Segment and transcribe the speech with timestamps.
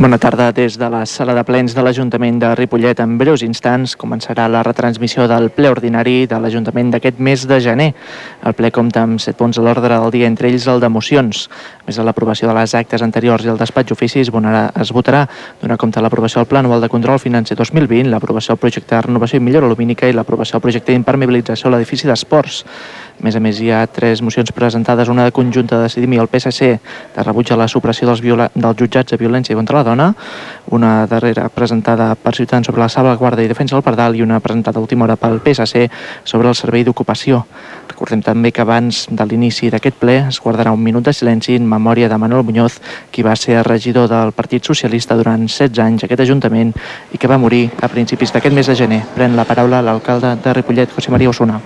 [0.00, 0.48] Bona tarda.
[0.56, 4.62] Des de la sala de plens de l'Ajuntament de Ripollet, en breus instants, començarà la
[4.64, 7.90] retransmissió del ple ordinari de l'Ajuntament d'aquest mes de gener.
[8.40, 11.42] El ple compta amb set punts a l'ordre del dia, entre ells el de mocions.
[11.82, 15.26] A més de l'aprovació de les actes anteriors i el despatx ofici es votarà,
[15.60, 19.02] donar compte de l'aprovació del Pla Anual de Control Financer 2020, l'aprovació del projecte de
[19.02, 22.64] renovació i millora lumínica i l'aprovació del projecte d'impermeabilització a l'edifici d'esports.
[23.20, 26.20] A més a més, hi ha tres mocions presentades, una de conjunta de Decidim i
[26.22, 26.68] el PSC,
[27.12, 28.22] de rebuig a la supressió dels,
[28.54, 30.06] dels jutjats de violència contra la dona,
[30.72, 34.80] una darrera presentada per Ciutadans sobre la salvaguarda i defensa del Pardal i una presentada
[34.80, 35.90] a última hora pel PSC
[36.24, 37.42] sobre el servei d'ocupació.
[37.90, 41.68] Recordem també que abans de l'inici d'aquest ple es guardarà un minut de silenci en
[41.68, 42.78] memòria de Manuel Muñoz,
[43.12, 46.72] qui va ser regidor del Partit Socialista durant 16 anys a aquest Ajuntament
[47.12, 49.02] i que va morir a principis d'aquest mes de gener.
[49.12, 51.60] Pren la paraula l'alcalde de Ripollet, José María Osuna.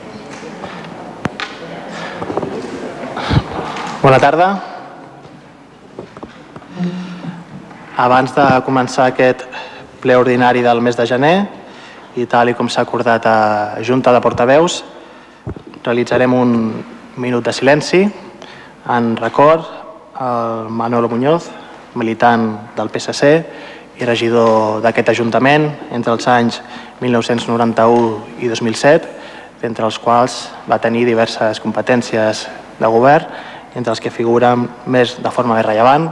[4.05, 4.47] Bona tarda.
[7.97, 9.47] Abans de començar aquest
[10.03, 11.47] ple ordinari del mes de gener
[12.21, 13.39] i tal i com s'ha acordat a
[13.81, 14.83] Junta de Portaveus,
[15.87, 16.53] realitzarem un
[17.17, 18.03] minut de silenci
[18.93, 19.65] en record
[20.21, 21.49] al Manolo Muñoz,
[21.95, 22.45] militant
[22.77, 23.33] del PSC
[23.97, 25.65] i regidor d'aquest Ajuntament
[25.97, 26.61] entre els anys
[27.01, 29.09] 1991 i 2007,
[29.65, 32.45] entre els quals va tenir diverses competències
[32.77, 36.11] de govern entre els que figuren més de forma més rellevant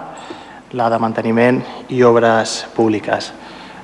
[0.72, 1.60] la de manteniment
[1.92, 3.32] i obres públiques.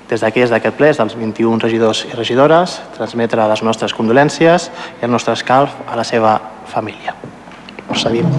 [0.08, 4.70] Des d'aquí, des d'aquest ple, dels 21 regidors i regidores, transmetre les nostres condolències
[5.02, 7.14] i el nostre escalf a la seva família.
[7.88, 8.32] Procedim.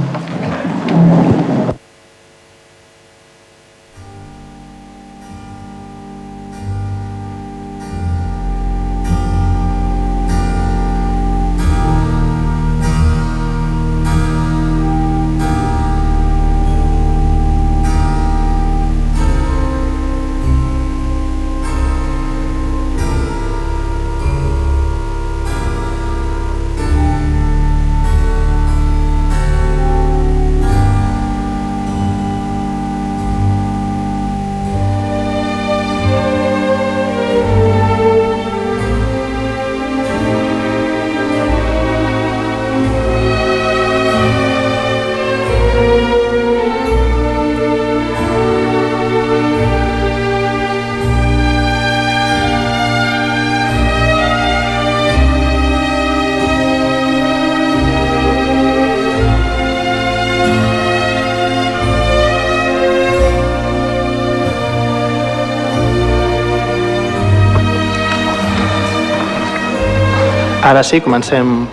[70.69, 71.63] Ara sí, comencem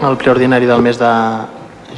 [0.00, 1.08] el preordinari del mes de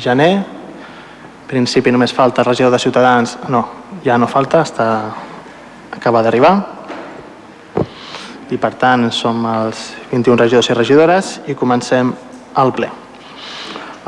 [0.03, 0.33] gener.
[0.34, 3.37] En principi només falta regidor de Ciutadans.
[3.55, 3.61] No,
[4.03, 4.87] ja no falta, està
[5.94, 6.50] acaba d'arribar.
[8.50, 12.11] I per tant som els 21 regidors i regidores i comencem
[12.65, 12.91] el ple.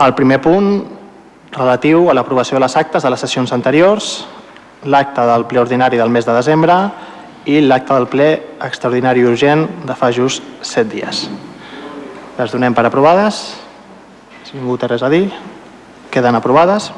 [0.03, 0.73] El primer punt
[1.55, 4.11] relatiu a l'aprovació de les actes de les sessions anteriors,
[4.83, 6.83] l'acte del ple ordinari del mes de desembre
[7.47, 8.29] i l'acte del ple
[8.59, 10.43] extraordinari urgent de fa just
[10.75, 11.27] 7 dies.
[12.39, 13.43] Les donem per aprovades.
[14.49, 15.27] Si ningú té res a dir,
[16.11, 16.89] queden aprovades.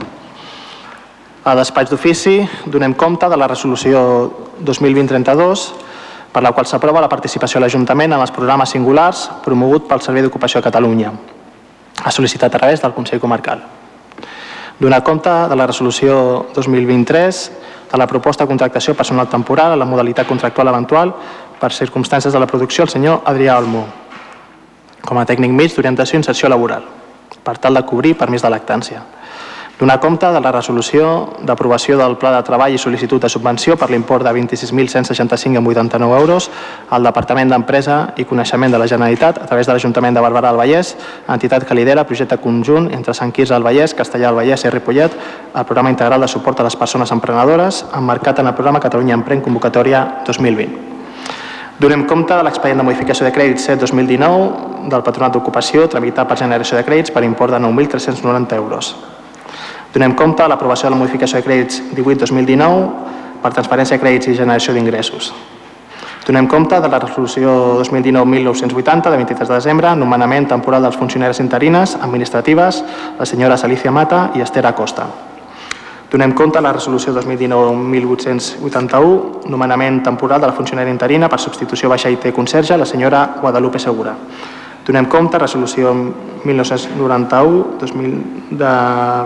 [1.44, 2.36] A despatx d'ofici
[2.70, 3.98] donem compte de la resolució
[4.62, 5.64] 2020-32
[6.32, 10.22] per la qual s'aprova la participació a l'Ajuntament en els programes singulars promogut pel Servei
[10.24, 11.12] d'Ocupació a Catalunya,
[12.02, 13.60] ha sol·licitat a través del Consell Comarcal.
[14.78, 17.42] Donar compte de la resolució 2023
[17.90, 21.14] de la proposta de contractació personal temporal a la modalitat contractual eventual
[21.60, 23.84] per circumstàncies de la producció el senyor Adrià Olmo,
[25.04, 26.84] com a tècnic mig d'orientació i inserció laboral,
[27.44, 29.04] per tal de cobrir permís de lactància.
[29.74, 33.88] Donar compte de la resolució d'aprovació del Pla de Treball i sol·licitud de subvenció per
[33.90, 36.46] l'import de 26.165,89 euros
[36.94, 40.62] al Departament d'Empresa i Coneixement de la Generalitat a través de l'Ajuntament de Barberà del
[40.62, 40.94] Vallès,
[41.26, 45.20] entitat que lidera projecte conjunt entre Sant Quirze del Vallès, Castellà del Vallès i Ripollet,
[45.54, 49.42] el programa integral de suport a les persones emprenedores, emmarcat en el programa Catalunya Emprèn
[49.42, 50.93] Convocatòria 2020.
[51.80, 56.78] Donem compte de l'expedient de modificació de crèdits 7-2019 del Patronat d'Ocupació tramitat per generació
[56.78, 58.92] de crèdits per import de 9.390 euros.
[59.94, 64.38] Donem compte de l'aprovació de la modificació de crèdits 18-2019 per transferència de crèdits i
[64.38, 65.32] generació d'ingressos.
[66.24, 67.50] Donem compte de la resolució
[67.82, 72.82] 2019-1980 de 23 de desembre, nomenament temporal dels funcionaris interines administratives,
[73.18, 75.10] la senyora Alicia Mata i Esther Acosta.
[76.14, 82.06] Donem compte de la resolució 2019-1881, nomenament temporal de la funcionària interina per substitució baixa
[82.14, 84.14] IT conserge, la senyora Guadalupe Segura.
[84.86, 88.74] Donem compte, resolució 1991 2000, de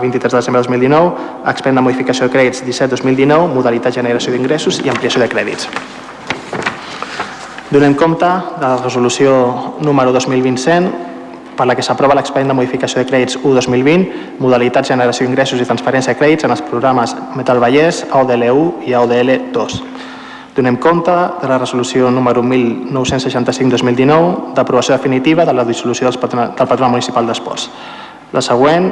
[0.01, 1.13] 23 de desembre de 2019,
[1.51, 5.69] expedient de modificació de crèdits 17-2019, modalitat generació d'ingressos i ampliació de crèdits.
[7.69, 11.08] Donem compte de la resolució número 2020
[11.59, 16.13] per la que s'aprova l'expedient de modificació de crèdits 1-2020, modalitat generació d'ingressos i transferència
[16.13, 19.81] de crèdits en els programes Metal Vallès, AODL1 i AODL2.
[20.55, 21.11] Donem compte
[21.41, 27.69] de la resolució número 1965-2019 d'aprovació definitiva de la dissolució del Patronat Municipal d'Esports.
[28.31, 28.91] La següent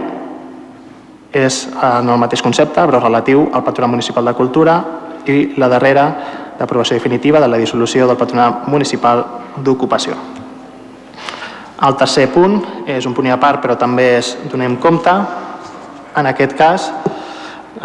[1.32, 4.84] és en el mateix concepte, però relatiu al Patronat Municipal de Cultura
[5.28, 6.10] i la darrera
[6.60, 9.24] d'aprovació definitiva de la dissolució del Patronat Municipal
[9.64, 10.37] d'Ocupació.
[11.78, 12.58] El tercer punt
[12.90, 15.14] és un punt a part, però també és donem compte.
[16.18, 16.88] En aquest cas,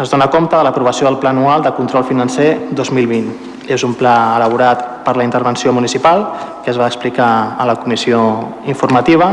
[0.01, 4.35] es dona compte de l'aprovació del Pla Anual de Control Financer 2020 és un pla
[4.35, 6.25] elaborat per la intervenció municipal
[6.63, 8.19] que es va explicar a la comissió
[8.65, 9.29] informativa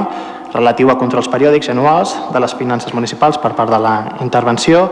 [0.53, 4.89] relatiu a controls periòdics anuals de les finances municipals per part de la intervenció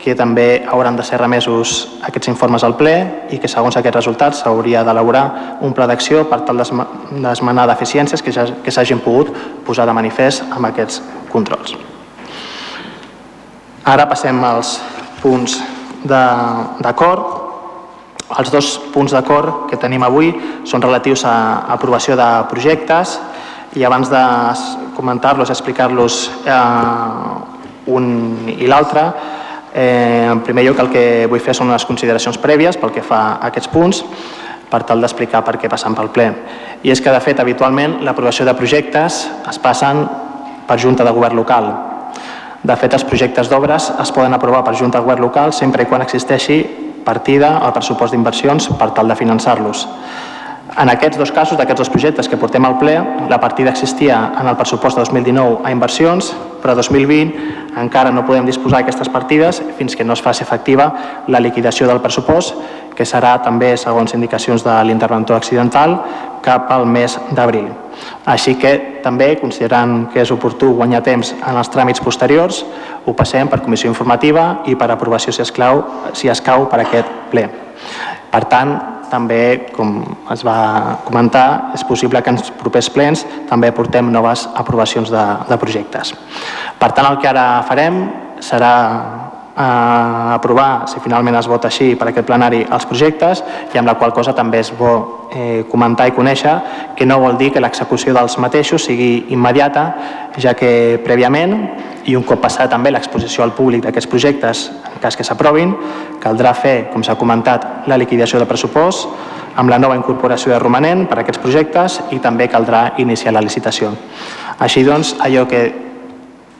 [0.00, 2.94] que també hauran de ser remesos aquests informes al ple
[3.30, 5.24] i que segons aquests resultats s'hauria d'elaborar
[5.60, 9.34] un pla d'acció per tal d'esmenar deficiències que s'hagin pogut
[9.66, 11.02] posar de manifest amb aquests
[11.32, 11.76] controls.
[13.84, 14.78] Ara passem als
[15.20, 15.60] punts
[16.04, 17.40] d'acord
[18.38, 20.30] els dos punts d'acord que tenim avui
[20.68, 23.16] són relatius a aprovació de projectes
[23.74, 24.22] i abans de
[24.94, 28.06] comentar-los, explicar-los eh, un
[28.54, 29.02] i l'altre,
[29.74, 33.20] eh, en primer lloc el que vull fer són unes consideracions prèvies pel que fa
[33.32, 34.02] a aquests punts
[34.70, 36.28] per tal d'explicar per què passen pel ple.
[36.82, 40.04] I és que, de fet, habitualment l'aprovació de projectes es passen
[40.68, 41.72] per Junta de Govern local.
[42.62, 45.90] De fet, els projectes d'obres es poden aprovar per Junta de Govern local sempre i
[45.90, 46.62] quan existeixi
[47.04, 49.86] partida al pressupost d'inversions per tal de finançar-los.
[50.78, 52.94] En aquests dos casos, d'aquests dos projectes que portem al ple,
[53.28, 56.30] la partida existia en el pressupost de 2019 a inversions,
[56.62, 60.92] però a 2020 encara no podem disposar d'aquestes partides fins que no es faci efectiva
[61.28, 62.54] la liquidació del pressupost,
[62.94, 65.96] que serà també, segons indicacions de l'interventor accidental,
[66.44, 67.66] cap al mes d'abril.
[68.28, 72.62] Així que també, considerant que és oportú guanyar temps en els tràmits posteriors,
[73.04, 75.82] ho passem per comissió informativa i per aprovació, si esclau,
[76.12, 77.48] si escau, per aquest ple.
[78.30, 79.98] Per tant, també, com
[80.32, 85.24] es va comentar, és possible que en els propers plens també portem noves aprovacions de,
[85.50, 86.14] de projectes.
[86.80, 88.04] Per tant, el que ara farem
[88.40, 88.72] serà
[89.60, 93.42] a aprovar, si finalment es vota així per aquest plenari, els projectes
[93.74, 94.92] i amb la qual cosa també és bo
[95.34, 96.54] eh, comentar i conèixer
[96.96, 99.84] que no vol dir que l'execució dels mateixos sigui immediata,
[100.40, 101.52] ja que prèviament
[102.08, 104.64] i un cop passat també l'exposició al públic d'aquests projectes,
[104.94, 105.76] en cas que s'aprovin,
[106.22, 109.08] caldrà fer, com s'ha comentat, la liquidació de pressupost
[109.60, 113.44] amb la nova incorporació de romanent per a aquests projectes i també caldrà iniciar la
[113.44, 113.92] licitació.
[114.58, 115.89] Així doncs, allò que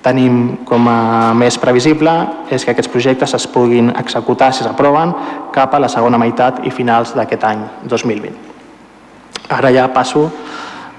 [0.05, 2.13] tenim com a més previsible
[2.51, 5.13] és que aquests projectes es puguin executar, si s'aproven,
[5.53, 8.33] cap a la segona meitat i finals d'aquest any 2020.
[9.51, 10.29] Ara ja passo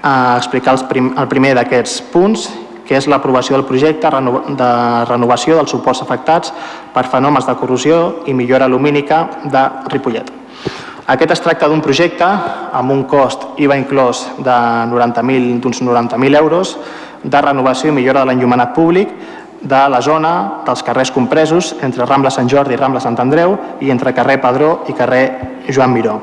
[0.02, 2.50] a explicar prim, el primer d'aquests punts,
[2.86, 4.70] que és l'aprovació del projecte de
[5.08, 6.52] renovació dels suports afectats
[6.92, 9.62] per fenòmens de corrosió i millora lumínica de
[9.94, 10.32] Ripollet.
[11.12, 12.26] Aquest es tracta d'un projecte
[12.72, 16.76] amb un cost IVA inclòs d'uns 90.000 euros
[17.22, 19.12] de renovació i millora de l'enllumenat públic
[19.62, 23.90] de la zona dels carrers compresos entre Rambla Sant Jordi i Rambla Sant Andreu i
[23.94, 25.24] entre carrer Padró i carrer
[25.68, 26.18] Joan Miró.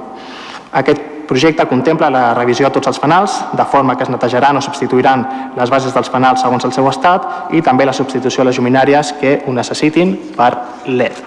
[0.75, 4.61] Aquest projecte contempla la revisió de tots els fanals, de forma que es netejaran o
[4.65, 5.25] substituiran
[5.57, 9.13] les bases dels fanals segons el seu estat i també la substitució de les lluminàries
[9.21, 10.49] que ho necessitin per
[10.87, 11.21] LED.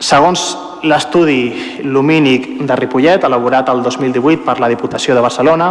[0.00, 0.50] Segons
[0.82, 5.70] l'estudi lumínic de Ripollet, elaborat el 2018 per la Diputació de Barcelona,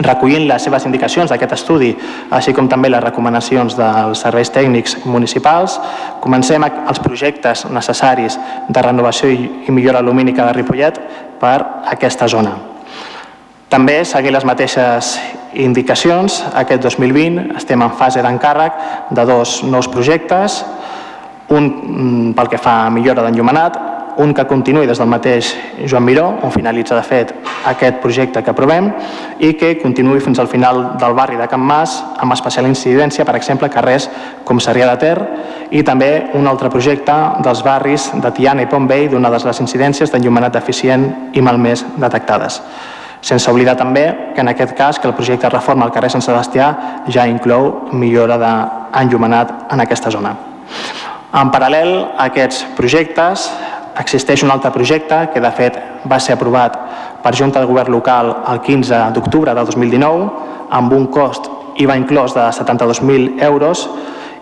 [0.00, 1.92] recollint les seves indicacions d'aquest estudi,
[2.30, 5.78] així com també les recomanacions dels serveis tècnics municipals,
[6.20, 11.00] comencem els projectes necessaris de renovació i millora lumínica de Ripollet
[11.40, 11.58] per
[11.92, 12.56] aquesta zona.
[13.72, 15.14] També, seguint les mateixes
[15.56, 18.76] indicacions, aquest 2020 estem en fase d'encàrrec
[19.16, 20.62] de dos nous projectes,
[21.52, 23.78] un mm, pel que fa a millora d'enllumenat,
[24.18, 25.52] un que continuï des del mateix
[25.86, 27.32] Joan Miró, on finalitza de fet
[27.70, 28.90] aquest projecte que aprovem,
[29.40, 33.36] i que continuï fins al final del barri de Can Mas, amb especial incidència, per
[33.36, 34.08] exemple, carrers
[34.44, 35.16] com Sarrià de Ter,
[35.70, 40.12] i també un altre projecte dels barris de Tiana i Pont Vell, donades les incidències
[40.12, 42.60] d'enllumenat deficient i malmès detectades.
[43.22, 46.24] Sense oblidar també que en aquest cas que el projecte de reforma al carrer Sant
[46.26, 46.72] Sebastià
[47.06, 50.34] ja inclou millora d'enllumenat en aquesta zona.
[51.32, 53.46] En paral·lel a aquests projectes
[53.98, 56.78] existeix un altre projecte que de fet va ser aprovat
[57.22, 60.30] per Junta de Govern Local el 15 d'octubre del 2019
[60.70, 63.88] amb un cost IVA inclòs de 72.000 euros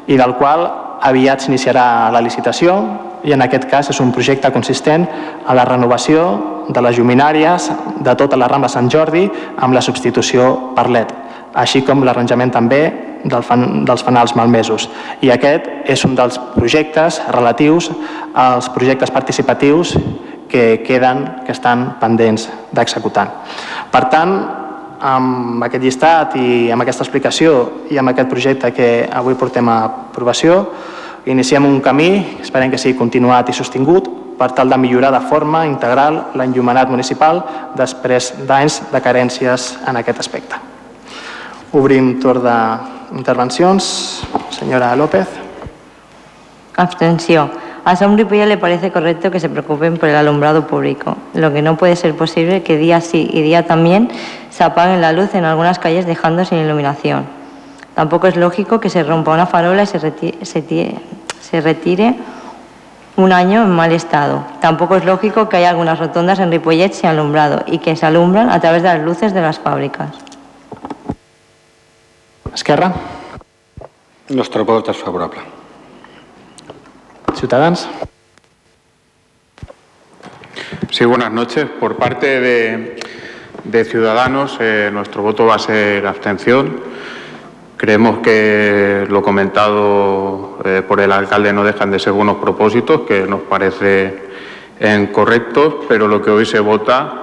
[0.06, 0.66] i del qual
[1.02, 2.76] aviat s'iniciarà la licitació
[3.24, 5.06] i en aquest cas és un projecte consistent
[5.46, 6.24] a la renovació
[6.68, 9.26] de les lluminàries de tota la Rambla Sant Jordi
[9.58, 11.12] amb la substitució per LED,
[11.54, 12.82] així com l'arranjament també
[13.24, 14.88] del fan, dels fanals malmesos.
[15.20, 17.90] I aquest és un dels projectes relatius
[18.34, 19.96] als projectes participatius
[20.50, 23.26] que queden, que estan pendents d'executar.
[23.90, 24.32] Per tant,
[25.00, 29.82] amb aquest llistat i amb aquesta explicació i amb aquest projecte que avui portem a
[29.84, 30.64] aprovació,
[31.26, 34.08] iniciem un camí, esperem que sigui continuat i sostingut,
[34.40, 37.42] per tal de millorar de forma integral l'enllumenat municipal
[37.76, 40.69] després d'anys de carències en aquest aspecte.
[41.72, 44.22] Obrim torn d'intervencions.
[44.50, 45.28] Senyora López.
[46.76, 47.50] Abstención.
[47.84, 51.16] A Sam Ripollet le parece correcto que se preocupen por el alumbrado público.
[51.32, 54.10] Lo que no puede ser posible que día sí y día también
[54.50, 57.24] se apague la luz en algunas calles dejando sin iluminación.
[57.94, 60.94] Tampoco es lógico que se rompa una farola y se retire,
[61.40, 62.16] se retire
[63.16, 64.44] un año en mal estado.
[64.60, 68.50] Tampoco es lógico que haya algunas rotondas en Ripollet sin alumbrado y que se alumbran
[68.50, 70.29] a través de las luces de las fábricas.
[72.54, 72.92] Esquerra.
[74.28, 75.40] Nuestro voto es favorable.
[77.34, 77.88] Ciudadanos.
[80.90, 81.66] Sí, buenas noches.
[81.78, 83.00] Por parte de,
[83.64, 86.80] de Ciudadanos, eh, nuestro voto va a ser abstención.
[87.76, 93.26] Creemos que lo comentado eh, por el alcalde no dejan de ser buenos propósitos, que
[93.26, 94.28] nos parece
[95.12, 97.20] correctos, pero lo que hoy se vota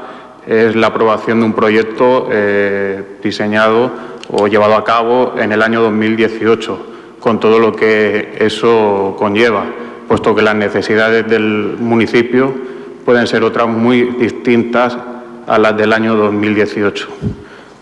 [0.48, 3.91] es la aprobación de un proyecto eh, diseñado
[4.29, 6.86] o llevado a cabo en el año 2018,
[7.19, 9.65] con todo lo que eso conlleva,
[10.07, 12.53] puesto que las necesidades del municipio
[13.05, 14.98] pueden ser otras muy distintas
[15.48, 17.07] a las del año 2018.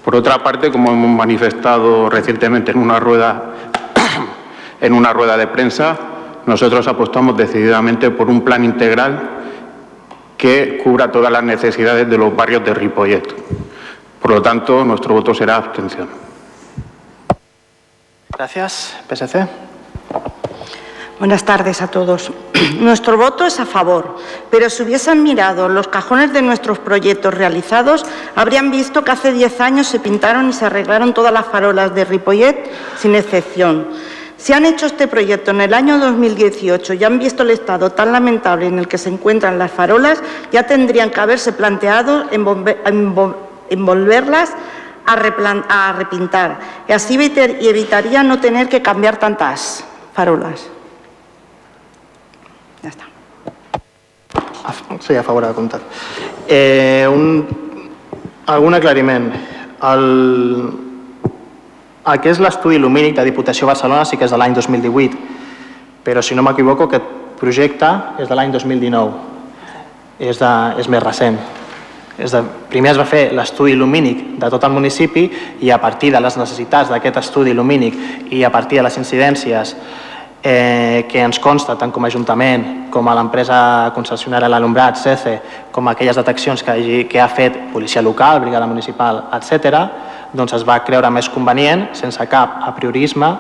[0.04, 3.54] Por otra parte, como hemos manifestado recientemente en una rueda,
[4.82, 5.98] en una rueda de prensa,
[6.46, 9.30] nosotros apostamos decididamente por un plan integral
[10.38, 13.24] que cubra todas las necesidades de los barrios de Ripollet.
[14.22, 16.25] Por lo tanto, nuestro voto será abstención.
[18.30, 18.94] Gracias.
[19.10, 19.48] PSC.
[21.20, 22.32] Buenas tardes a todos.
[22.80, 24.18] Nuestro voto es a favor,
[24.52, 28.06] pero si hubiesen mirado los cajones de nuestros proyectos realizados,
[28.36, 32.04] habrían visto que hace 10 años se pintaron y se arreglaron todas las farolas de
[32.04, 33.88] Ripollet, sin excepción.
[34.38, 38.12] Si han hecho este proyecto en el año 2018 y han visto el estado tan
[38.12, 42.26] lamentable en el que se encuentran las farolas, ya tendrían que haberse planteado
[43.70, 44.52] envolverlas
[45.06, 49.84] a, repintar y así evitaría no tener que cambiar tantas
[50.14, 50.70] farolas.
[52.82, 53.06] Ja està.
[55.02, 55.82] Sí, a favor de comptat.
[56.48, 57.46] Eh, un,
[58.46, 59.32] algun aclariment.
[59.86, 60.06] El,
[62.06, 65.18] el que és l'estudi lumínic de Diputació Barcelona sí que és de l'any 2018,
[66.06, 67.90] però si no m'equivoco aquest projecte
[68.22, 69.34] és de l'any 2019.
[70.20, 71.38] És, de, és més recent.
[72.18, 72.42] És de,
[72.72, 75.26] primer es va fer l'estudi lumínic de tot el municipi
[75.62, 79.76] i a partir de les necessitats d'aquest estudi lumínic i a partir de les incidències
[80.46, 83.58] eh, que ens consta tant com a Ajuntament com a l'empresa
[83.96, 85.34] concessionària l'Alumbrat, CECE,
[85.74, 89.82] com aquelles deteccions que, hagi, que ha fet policia local, brigada municipal, etc.,
[90.36, 93.34] doncs es va creure més convenient, sense cap a priorisme,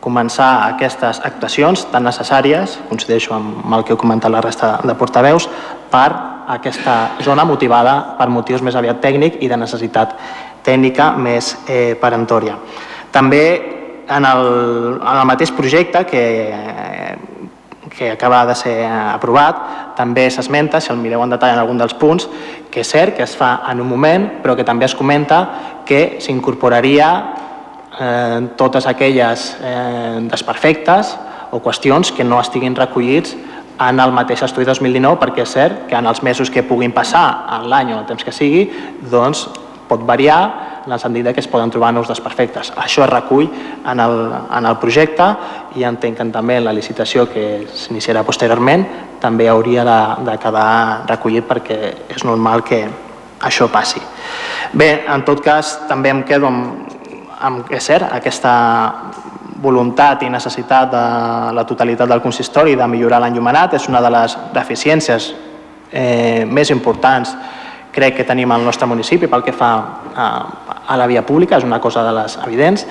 [0.00, 5.48] començar aquestes actuacions tan necessàries, coincideixo amb el que heu comentat la resta de portaveus,
[5.90, 10.14] per aquesta zona motivada per motius més aviat tècnic i de necessitat
[10.64, 12.56] tècnica més eh, perentòria.
[13.12, 13.44] També
[14.08, 14.46] en el,
[15.00, 16.24] en el mateix projecte que,
[17.96, 19.60] que acaba de ser aprovat,
[19.96, 22.28] també s'esmenta, si el mireu en detall en algun dels punts,
[22.70, 25.42] que és cert que es fa en un moment, però que també es comenta
[25.88, 27.08] que s'incorporaria
[27.98, 31.16] eh, totes aquelles eh, desperfectes
[31.50, 33.36] o qüestions que no estiguin recollits
[33.78, 37.46] en el mateix estudi 2019 perquè és cert que en els mesos que puguin passar
[37.58, 38.66] en l'any o el temps que sigui
[39.10, 39.46] doncs
[39.88, 40.40] pot variar
[40.88, 42.72] en el sentit que es poden trobar nous desperfectes.
[42.76, 44.14] Això es recull en el,
[44.56, 45.26] en el projecte
[45.76, 48.86] i entenc que també la licitació que s'iniciarà posteriorment
[49.20, 49.98] també hauria de,
[50.30, 51.78] de quedar recollit perquè
[52.14, 52.82] és normal que
[53.44, 54.00] això passi.
[54.72, 56.88] Bé, en tot cas, també em quedo amb,
[57.40, 58.52] amb és cert, aquesta
[59.62, 61.04] voluntat i necessitat de
[61.54, 65.32] la totalitat del consistori de millorar l'enllumenat és una de les deficiències
[65.92, 67.34] eh, més importants
[67.98, 69.70] crec que tenim al nostre municipi pel que fa
[70.14, 70.26] a,
[70.86, 72.84] a la via pública, és una cosa de les evidents.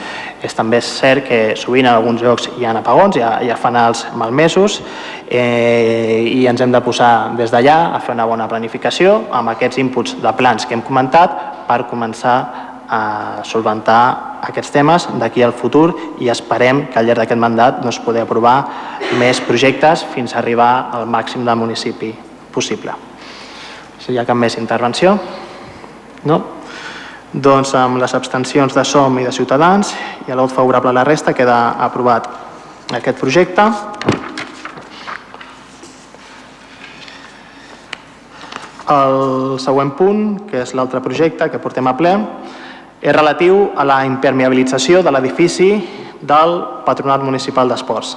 [0.44, 3.58] És també cert que sovint en alguns llocs hi ha apagons, hi ha, hi ha
[3.60, 4.82] fanals malmesos
[5.30, 9.82] eh, i ens hem de posar des d'allà a fer una bona planificació amb aquests
[9.84, 12.38] inputs de plans que hem comentat per començar
[12.88, 13.02] a
[13.44, 15.92] solventar aquests temes d'aquí al futur
[16.24, 18.58] i esperem que al llarg d'aquest mandat es pugui aprovar
[19.20, 22.14] més projectes fins a arribar al màxim del municipi
[22.52, 22.96] possible.
[24.00, 25.18] Si hi ha cap més intervenció?
[26.26, 26.42] No?
[27.34, 29.92] Doncs amb les abstencions de SOM i de Ciutadans
[30.28, 32.30] i el vot favorable a la resta queda aprovat
[32.96, 33.66] aquest projecte.
[38.88, 42.14] El següent punt, que és l'altre projecte que portem a ple,
[43.02, 45.70] és relatiu a la impermeabilització de l'edifici
[46.22, 48.16] del Patronat Municipal d'Esports.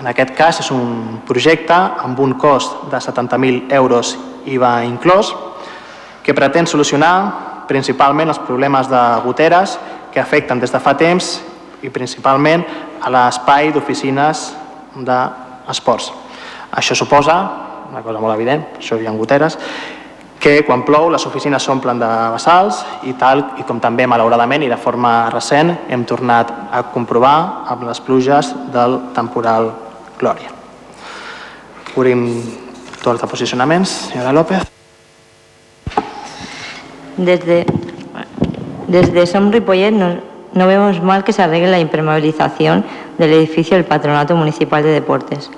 [0.00, 5.34] En aquest cas és un projecte amb un cost de 70.000 euros IVA inclòs
[6.22, 9.78] que pretén solucionar principalment els problemes de goteres
[10.12, 11.40] que afecten des de fa temps
[11.82, 12.64] i principalment
[13.02, 14.52] a l'espai d'oficines
[14.96, 16.12] d'esports.
[16.72, 17.36] Això suposa,
[17.90, 19.58] una cosa molt evident, això hi ha goteres,
[20.42, 24.70] que quan plou les oficines s'omplen de bassals i tal i com també malauradament i
[24.72, 27.36] de forma recent hem tornat a comprovar
[27.70, 29.70] amb les pluges del temporal
[30.18, 30.50] Glòria.
[31.94, 32.26] Obrim
[33.02, 33.90] torn de posicionaments.
[34.10, 34.66] Senyora López.
[37.16, 37.64] Desde,
[38.88, 40.16] desde Som Ripollet no,
[40.54, 42.84] no vemos mal que se arregle la impermeabilización
[43.18, 45.50] del edificio del Patronato Municipal de Deportes,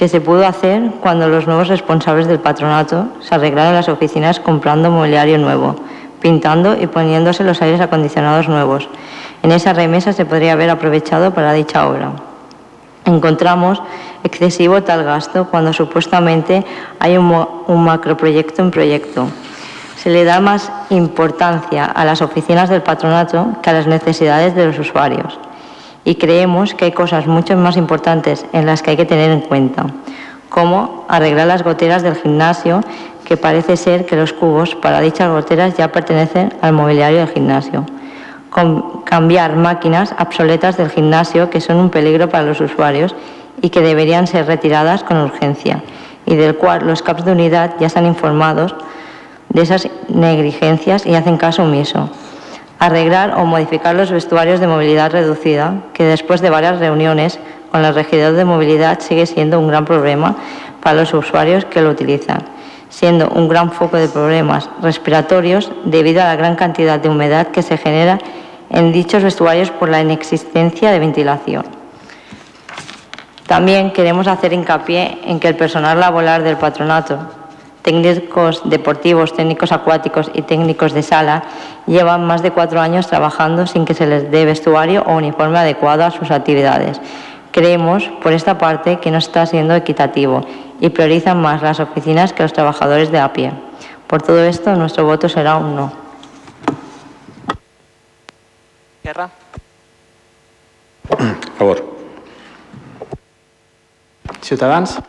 [0.00, 4.90] que se pudo hacer cuando los nuevos responsables del patronato se arreglaron las oficinas comprando
[4.90, 5.76] mobiliario nuevo,
[6.22, 8.88] pintando y poniéndose los aires acondicionados nuevos.
[9.42, 12.12] En esa remesa se podría haber aprovechado para dicha obra.
[13.04, 13.82] Encontramos
[14.24, 16.64] excesivo tal gasto cuando supuestamente
[16.98, 19.26] hay un, un macroproyecto en proyecto
[20.02, 24.64] se le da más importancia a las oficinas del patronato que a las necesidades de
[24.64, 25.38] los usuarios.
[26.04, 29.40] Y creemos que hay cosas mucho más importantes en las que hay que tener en
[29.40, 29.86] cuenta,
[30.48, 32.80] como arreglar las goteras del gimnasio,
[33.24, 37.86] que parece ser que los cubos para dichas goteras ya pertenecen al mobiliario del gimnasio.
[39.04, 43.14] Cambiar máquinas obsoletas del gimnasio que son un peligro para los usuarios
[43.62, 45.82] y que deberían ser retiradas con urgencia
[46.26, 48.74] y del cual los CAPs de unidad ya están informados
[49.48, 52.08] de esas negligencias y hacen caso omiso.
[52.80, 57.38] Arreglar o modificar los vestuarios de movilidad reducida, que después de varias reuniones
[57.70, 60.36] con la regidor de movilidad sigue siendo un gran problema
[60.82, 62.42] para los usuarios que lo utilizan,
[62.88, 67.62] siendo un gran foco de problemas respiratorios debido a la gran cantidad de humedad que
[67.62, 68.18] se genera
[68.70, 71.64] en dichos vestuarios por la inexistencia de ventilación.
[73.46, 77.18] También queremos hacer hincapié en que el personal laboral del patronato,
[77.82, 81.44] técnicos deportivos, técnicos acuáticos y técnicos de sala
[81.86, 86.04] llevan más de cuatro años trabajando sin que se les dé vestuario o uniforme adecuado
[86.04, 87.00] a sus actividades.
[87.52, 90.42] Creemos, por esta parte, que no está siendo equitativo
[90.80, 93.52] y priorizan más las oficinas que los trabajadores de a pie.
[94.06, 95.92] Por todo esto, nuestro voto será un no.
[99.02, 99.30] Guerra.
[101.58, 101.84] Favor.
[104.42, 105.00] Ciutadans.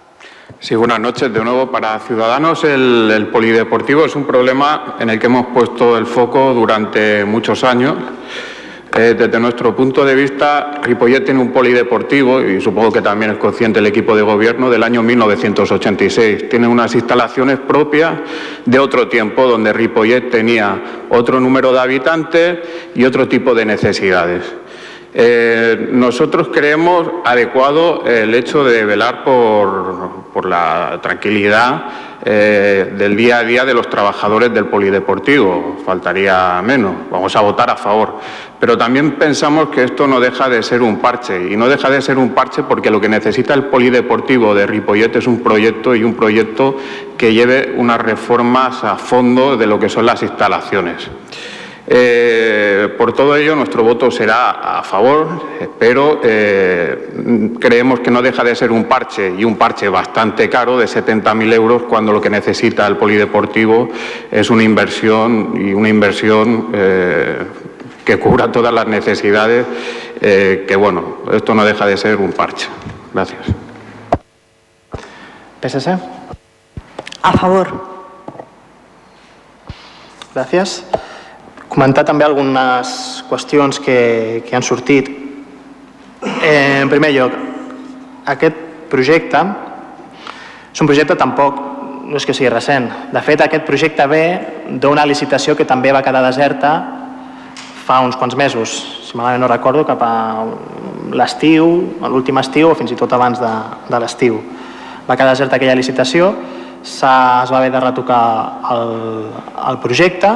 [0.64, 1.34] Sí, buenas noches.
[1.34, 6.06] De nuevo, para Ciudadanos el, polideportivo es un problema en el que hemos puesto el
[6.06, 7.96] foco durante muchos años.
[8.96, 13.38] Eh, desde nuestro punto de vista, Ripollet tiene un polideportivo, y supongo que también es
[13.40, 16.48] consciente el equipo de gobierno, del año 1986.
[16.48, 18.14] Tiene unas instalaciones propias
[18.64, 22.60] de otro tiempo, donde Ripollet tenía otro número de habitantes
[22.94, 24.61] y otro tipo de necesidades.
[25.14, 31.84] Eh, nosotros creemos adecuado el hecho de velar por, por la tranquilidad
[32.24, 35.78] eh, del día a día de los trabajadores del polideportivo.
[35.86, 36.94] Faltaría menos.
[37.10, 38.20] Vamos a votar a favor.
[38.60, 41.52] Pero también pensamos que esto no deja de ser un parche.
[41.52, 45.16] Y no deja de ser un parche porque lo que necesita el polideportivo de Ripollet
[45.16, 46.78] es un proyecto y un proyecto
[47.18, 51.10] que lleve unas reformas a fondo de lo que son las instalaciones.
[51.88, 55.28] Eh, por todo ello, nuestro voto será a favor,
[55.80, 60.78] pero eh, creemos que no deja de ser un parche y un parche bastante caro
[60.78, 63.90] de 70.000 euros cuando lo que necesita el polideportivo
[64.32, 67.38] es una inversión y una inversión eh,
[68.06, 69.66] que cubra todas las necesidades,
[70.22, 72.68] eh, que bueno, esto no deja de ser un parche.
[73.14, 73.42] Gracias.
[75.62, 75.98] PSC.
[77.24, 77.92] A favor.
[80.34, 80.86] Gràcies.
[81.72, 85.08] Comentar també algunes qüestions que, que han sortit.
[86.44, 87.38] Eh, en primer lloc,
[88.28, 88.58] aquest
[88.92, 89.40] projecte
[90.72, 91.62] és un projecte tampoc
[92.12, 92.90] no és que sigui recent.
[93.16, 94.24] De fet, aquest projecte ve
[94.84, 96.74] d'una licitació que també va quedar deserta
[97.88, 98.76] fa uns quants mesos,
[99.08, 100.14] si malament no recordo, cap a
[101.16, 101.68] l'estiu,
[102.04, 103.52] l'últim estiu o fins i tot abans de,
[103.88, 104.44] de l'estiu.
[105.08, 106.34] Va quedar deserta aquella licitació,
[106.84, 108.24] es va haver de retocar
[108.76, 109.30] el,
[109.72, 110.36] el projecte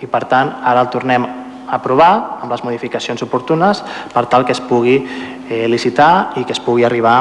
[0.00, 3.82] i per tant ara el tornem a aprovar amb les modificacions oportunes
[4.12, 7.16] per tal que es pugui eh, licitar i que es pugui arribar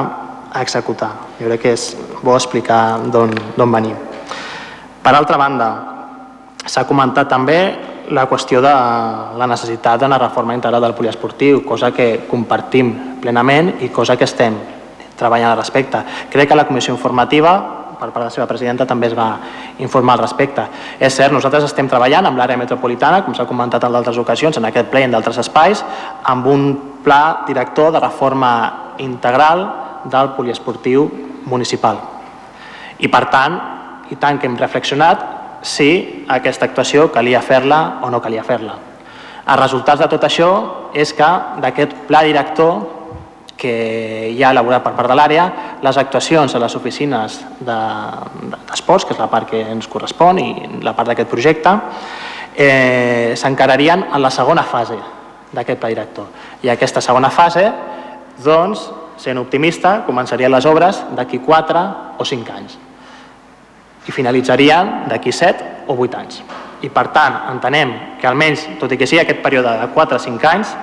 [0.54, 1.12] a executar.
[1.40, 1.90] Jo crec que és
[2.24, 3.98] bo explicar d'on venim.
[5.04, 5.68] Per altra banda,
[6.66, 7.60] s'ha comentat també
[8.10, 8.72] la qüestió de
[9.38, 14.58] la necessitat d'una reforma integral del poliesportiu, cosa que compartim plenament i cosa que estem
[15.18, 16.04] treballant al respecte.
[16.30, 19.28] Crec que la comissió informativa per part de la seva presidenta també es va
[19.80, 20.66] informar al respecte.
[21.00, 24.66] És cert, nosaltres estem treballant amb l'àrea metropolitana, com s'ha comentat en d'altres ocasions, en
[24.70, 25.84] aquest ple i en d'altres espais,
[26.24, 26.68] amb un
[27.04, 28.52] pla director de reforma
[28.98, 29.66] integral
[30.06, 31.10] del poliesportiu
[31.46, 32.02] municipal.
[33.00, 33.60] I per tant,
[34.10, 35.24] i tant que hem reflexionat
[35.66, 38.78] si aquesta actuació calia fer-la o no calia fer-la.
[39.46, 40.50] Els resultats de tot això
[40.94, 41.28] és que
[41.62, 43.05] d'aquest pla director
[43.58, 45.46] que hi ha elaborat per part de l'àrea,
[45.84, 50.50] les actuacions a les oficines d'esports, de, que és la part que ens correspon i
[50.84, 51.76] la part d'aquest projecte,
[52.56, 54.98] eh, s'encararien en la segona fase
[55.56, 56.28] d'aquest pla director.
[56.64, 57.70] I aquesta segona fase,
[58.44, 61.86] doncs, sent optimista, començarien les obres d'aquí 4
[62.20, 62.76] o 5 anys
[64.06, 66.42] i finalitzarien d'aquí 7 o 8 anys.
[66.86, 70.22] I per tant, entenem que almenys, tot i que sigui aquest període de 4 o
[70.22, 70.76] 5 anys,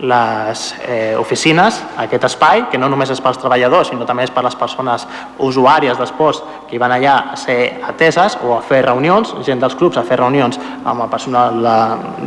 [0.00, 4.44] les eh, oficines, aquest espai, que no només és pels treballadors, sinó també és per
[4.46, 5.06] les persones
[5.38, 7.58] usuàries d'esports que van allà a ser
[7.88, 11.60] ateses o a fer reunions, gent dels clubs a fer reunions amb el personal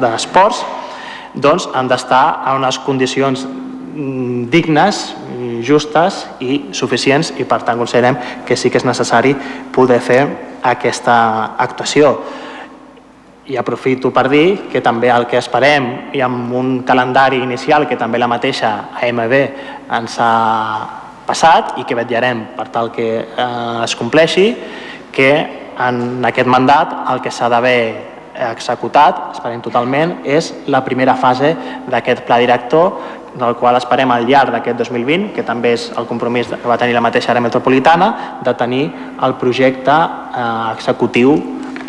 [0.01, 5.03] d'esports, de, doncs han d'estar en unes condicions mm, dignes,
[5.63, 9.33] justes i suficients i per tant considerem que sí que és necessari
[9.73, 10.21] poder fer
[10.63, 11.15] aquesta
[11.57, 12.17] actuació.
[13.45, 17.97] I aprofito per dir que també el que esperem i amb un calendari inicial que
[17.99, 18.69] també la mateixa
[19.01, 19.33] AMB
[19.97, 20.29] ens ha
[21.27, 24.47] passat i que vetllarem per tal que eh, es compleixi,
[25.11, 25.29] que
[25.79, 31.53] en aquest mandat el que s'ha d'haver executat, esperem totalment, és la primera fase
[31.89, 32.95] d'aquest pla director
[33.33, 36.93] del qual esperem al llarg d'aquest 2020, que també és el compromís que va tenir
[36.93, 38.85] la mateixa àrea metropolitana, de tenir
[39.21, 41.35] el projecte eh, executiu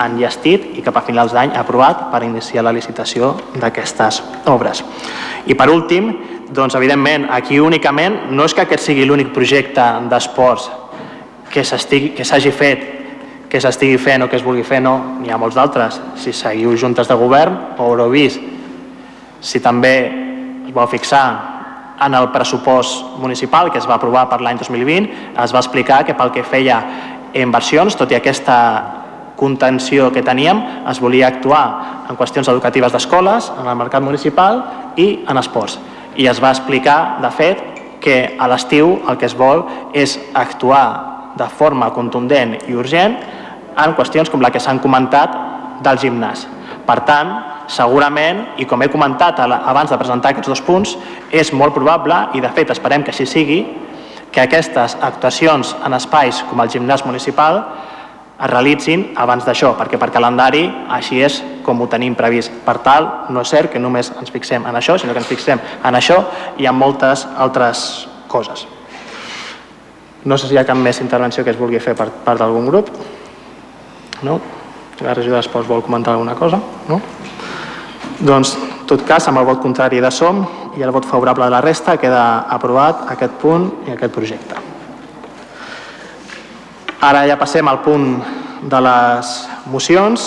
[0.00, 4.82] enllestit i cap a finals d'any aprovat per iniciar la licitació d'aquestes obres.
[5.46, 6.12] I per últim,
[6.54, 10.70] doncs evidentment, aquí únicament no és que aquest sigui l'únic projecte d'esports
[11.54, 12.84] que s'hagi fet
[13.54, 16.00] que s'estigui fent o que es vulgui fer, no, n'hi ha molts d'altres.
[16.18, 18.42] Si seguiu juntes de govern, ho haureu vist.
[19.38, 19.94] Si també
[20.66, 21.26] es va fixar
[22.02, 25.06] en el pressupost municipal que es va aprovar per l'any 2020,
[25.44, 26.80] es va explicar que pel que feia
[27.34, 28.56] inversions, tot i aquesta
[29.36, 34.62] contenció que teníem, es volia actuar en qüestions educatives d'escoles, en el mercat municipal
[34.96, 35.78] i en esports.
[36.16, 37.62] I es va explicar, de fet,
[38.04, 39.64] que a l'estiu el que es vol
[39.96, 43.16] és actuar de forma contundent i urgent
[43.80, 45.34] en qüestions com la que s'han comentat
[45.82, 46.44] del gimnàs.
[46.86, 47.32] Per tant,
[47.66, 50.98] segurament, i com he comentat abans de presentar aquests dos punts,
[51.32, 53.64] és molt probable, i de fet esperem que així sigui,
[54.30, 57.62] que aquestes actuacions en espais com el gimnàs municipal
[58.34, 62.52] es realitzin abans d'això, perquè per calendari així és com ho tenim previst.
[62.66, 65.60] Per tal, no és cert que només ens fixem en això, sinó que ens fixem
[65.84, 66.18] en això
[66.58, 68.66] i en moltes altres coses.
[70.24, 72.66] No sé si hi ha cap més intervenció que es vulgui fer per part d'algun
[72.66, 72.90] grup.
[74.24, 74.40] No?
[75.04, 76.60] La regidora d'Esports vol comentar alguna cosa?
[76.88, 77.00] No?
[78.24, 80.44] Doncs, en tot cas, amb el vot contrari de SOM
[80.78, 84.73] i el vot favorable de la resta, queda aprovat aquest punt i aquest projecte.
[87.04, 88.14] Ara ja passem al punt
[88.64, 89.30] de les
[89.68, 90.22] mocions.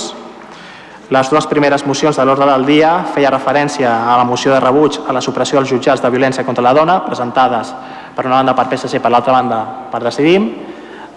[1.10, 5.00] Les dues primeres mocions de l'ordre del dia feia referència a la moció de rebuig
[5.08, 7.74] a la supressió dels jutjats de violència contra la dona, presentades
[8.14, 10.52] per una banda per PSC i per l'altra banda per Decidim.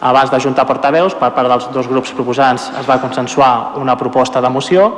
[0.00, 4.48] Abans d'ajuntar portaveus, per part dels dos grups proposants es va consensuar una proposta de
[4.48, 4.88] moció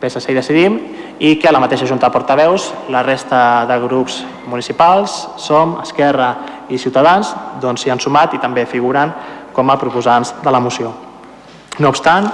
[0.00, 0.80] PSC i Decidim,
[1.18, 6.34] i que a la mateixa Junta de Portaveus la resta de grups municipals, SOM, Esquerra
[6.68, 9.12] i Ciutadans, doncs s'hi han sumat i també figuren
[9.56, 10.92] com a proposants de la moció.
[11.80, 12.28] No obstant,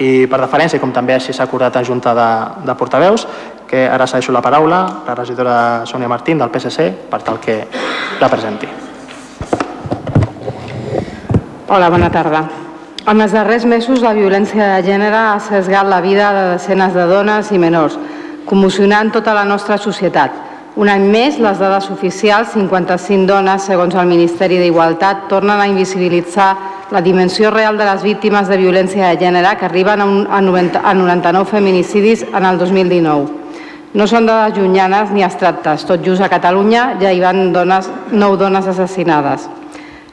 [0.00, 2.28] i per deferència, com també així s'ha acordat en Junta de,
[2.66, 3.26] de Portaveus,
[3.68, 5.54] que ara cedeixo la paraula la regidora
[5.88, 7.62] Sònia Martín del PSC per tal que
[8.20, 8.68] la presenti.
[11.72, 12.42] Hola, bona tarda.
[13.08, 17.06] En els darrers mesos, la violència de gènere ha sesgat la vida de desenes de
[17.08, 17.96] dones i menors,
[18.46, 20.51] commocionant tota la nostra societat.
[20.72, 26.48] Un any més, les dades oficials, 55 dones, segons el Ministeri d'Igualtat, tornen a invisibilitzar
[26.90, 30.40] la dimensió real de les víctimes de violència de gènere, que arriben a, un, a,
[30.40, 33.40] 90, a 99 feminicidis en el 2019.
[33.92, 35.84] no són dades llunyanes ni abstractes.
[35.84, 39.50] Tot just a Catalunya ja hi van dones, nou dones assassinades.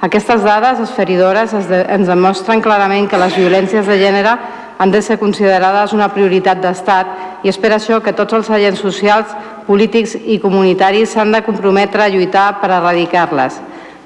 [0.03, 4.35] Aquestes dades esferidores ens demostren clarament que les violències de gènere
[4.79, 8.79] han de ser considerades una prioritat d'Estat i és per això que tots els agents
[8.79, 9.31] socials,
[9.69, 13.59] polítics i comunitaris s'han de comprometre a lluitar per erradicar-les,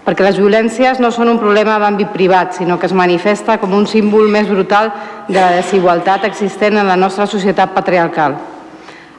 [0.04, 3.88] perquè les violències no són un problema d'àmbit privat, sinó que es manifesta com un
[3.88, 4.92] símbol més brutal
[5.30, 8.36] de la desigualtat existent en la nostra societat patriarcal.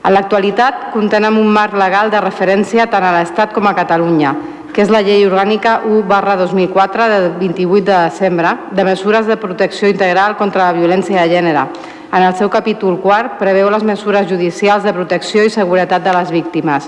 [0.05, 4.35] En l'actualitat amb un marc legal de referència tant a l'Estat com a Catalunya,
[4.75, 9.39] que és la Llei Orgànica 1 barra 2004 de 28 de desembre de mesures de
[9.41, 11.65] protecció integral contra la violència de gènere.
[12.15, 16.31] En el seu capítol quart preveu les mesures judicials de protecció i seguretat de les
[16.31, 16.87] víctimes,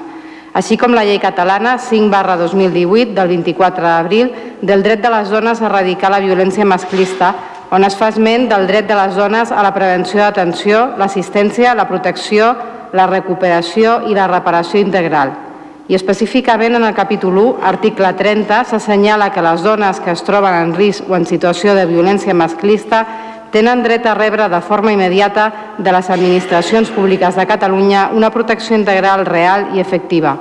[0.55, 4.31] així com la llei catalana 5 barra 2018 del 24 d'abril
[4.63, 7.33] del dret de les dones a erradicar la violència masclista,
[7.75, 11.89] on es fa esment del dret de les dones a la prevenció d'atenció, l'assistència, la
[11.91, 12.55] protecció,
[12.95, 15.35] la recuperació i la reparació integral.
[15.89, 20.55] I específicament en el capítol 1, article 30, s'assenyala que les dones que es troben
[20.55, 23.05] en risc o en situació de violència masclista
[23.57, 28.77] tenen dret a rebre de forma immediata de les administracions públiques de Catalunya una protecció
[28.77, 30.35] integral real i efectiva.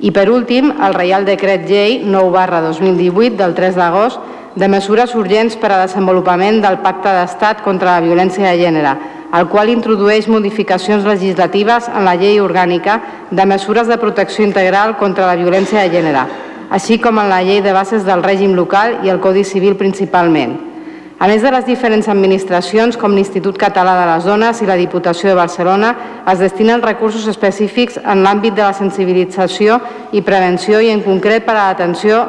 [0.00, 4.20] I per últim, el Reial Decret Llei 9 barra 2018 del 3 d'agost
[4.56, 8.94] de mesures urgents per a desenvolupament del Pacte d'Estat contra la violència de gènere,
[9.36, 15.28] el qual introdueix modificacions legislatives en la llei orgànica de mesures de protecció integral contra
[15.28, 16.24] la violència de gènere,
[16.70, 20.75] així com en la llei de bases del règim local i el Codi Civil principalment.
[21.16, 25.30] A més de les diferents administracions, com l'Institut Català de les Dones i la Diputació
[25.30, 25.94] de Barcelona,
[26.28, 29.78] es destinen recursos específics en l'àmbit de la sensibilització
[30.12, 32.20] i prevenció i en concret per a l'atenció,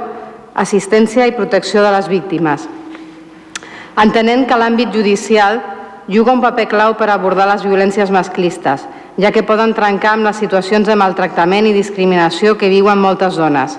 [0.56, 2.64] assistència i protecció de les víctimes.
[4.00, 5.60] Entenent que l'àmbit judicial
[6.08, 8.88] juga un paper clau per abordar les violències masclistes,
[9.20, 13.76] ja que poden trencar amb les situacions de maltractament i discriminació que viuen moltes dones.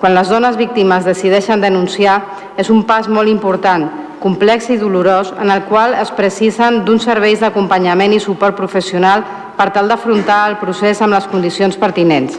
[0.00, 2.22] Quan les dones víctimes decideixen denunciar,
[2.56, 7.40] és un pas molt important, complex i dolorós, en el qual es precisen d'uns serveis
[7.40, 9.24] d'acompanyament i suport professional
[9.56, 12.38] per tal d'afrontar el procés amb les condicions pertinents.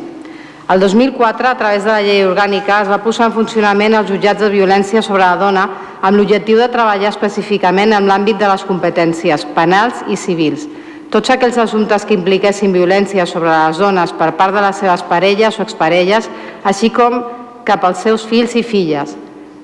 [0.70, 4.44] El 2004, a través de la llei orgànica, es va posar en funcionament els jutjats
[4.44, 5.64] de violència sobre la dona
[6.02, 10.68] amb l'objectiu de treballar específicament en l'àmbit de les competències penals i civils.
[11.10, 15.58] Tots aquells assumptes que impliquessin violència sobre les dones per part de les seves parelles
[15.58, 16.30] o exparelles,
[16.62, 17.24] així com
[17.66, 19.18] cap als seus fills i filles.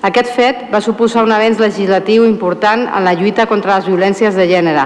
[0.06, 4.44] Aquest fet va suposar un avenç legislatiu important en la lluita contra les violències de
[4.46, 4.84] gènere,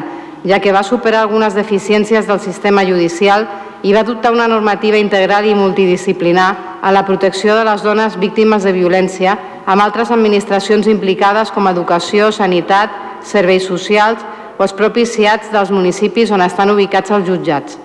[0.48, 3.44] ja que va superar algunes deficiències del sistema judicial
[3.83, 8.64] i va adoptar una normativa integral i multidisciplinar a la protecció de les dones víctimes
[8.64, 12.88] de violència amb altres administracions implicades com educació, sanitat,
[13.20, 14.24] serveis socials
[14.56, 17.76] o els propis CIATs dels municipis on estan ubicats els jutjats.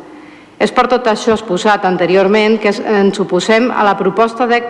[0.55, 4.69] És per tot això exposat anteriorment que ens oposem a la proposta de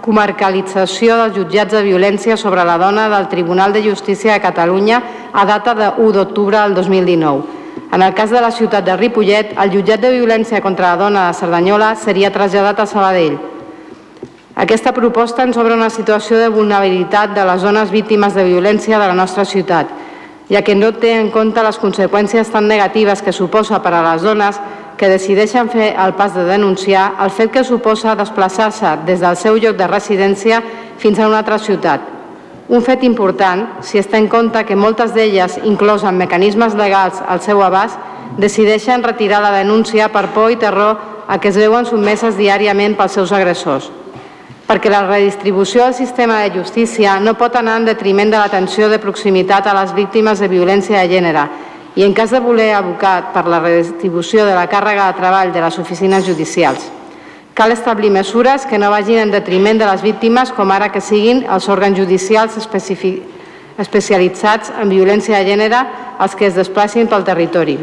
[0.00, 5.44] comarcalització dels jutjats de violència sobre la dona del Tribunal de Justícia de Catalunya a
[5.46, 7.60] data de 1 d'octubre del 2019.
[7.92, 11.26] En el cas de la ciutat de Ripollet, el jutjat de violència contra la dona
[11.28, 13.38] de Cerdanyola seria traslladat a Sabadell.
[14.54, 19.06] Aquesta proposta ens obre una situació de vulnerabilitat de les zones víctimes de violència de
[19.08, 19.88] la nostra ciutat,
[20.50, 24.22] ja que no té en compte les conseqüències tan negatives que suposa per a les
[24.22, 24.58] dones
[25.00, 29.56] que decideixen fer el pas de denunciar el fet que suposa desplaçar-se des del seu
[29.56, 30.58] lloc de residència
[31.00, 32.02] fins a una altra ciutat.
[32.68, 37.22] Un fet important si es té en compte que moltes d'elles, inclòs amb mecanismes legals
[37.26, 37.96] al seu abast,
[38.36, 43.16] decideixen retirar la denúncia per por i terror a què es veuen sotmeses diàriament pels
[43.16, 43.88] seus agressors.
[44.68, 49.00] Perquè la redistribució del sistema de justícia no pot anar en detriment de l'atenció de
[49.00, 51.48] proximitat a les víctimes de violència de gènere
[51.96, 55.60] i en cas de voler abocar per la redistribució de la càrrega de treball de
[55.60, 56.86] les oficines judicials.
[57.54, 61.44] Cal establir mesures que no vagin en detriment de les víctimes, com ara que siguin
[61.50, 62.56] els òrgans judicials
[63.78, 65.82] especialitzats en violència de gènere
[66.20, 67.78] els que es desplacin pel territori.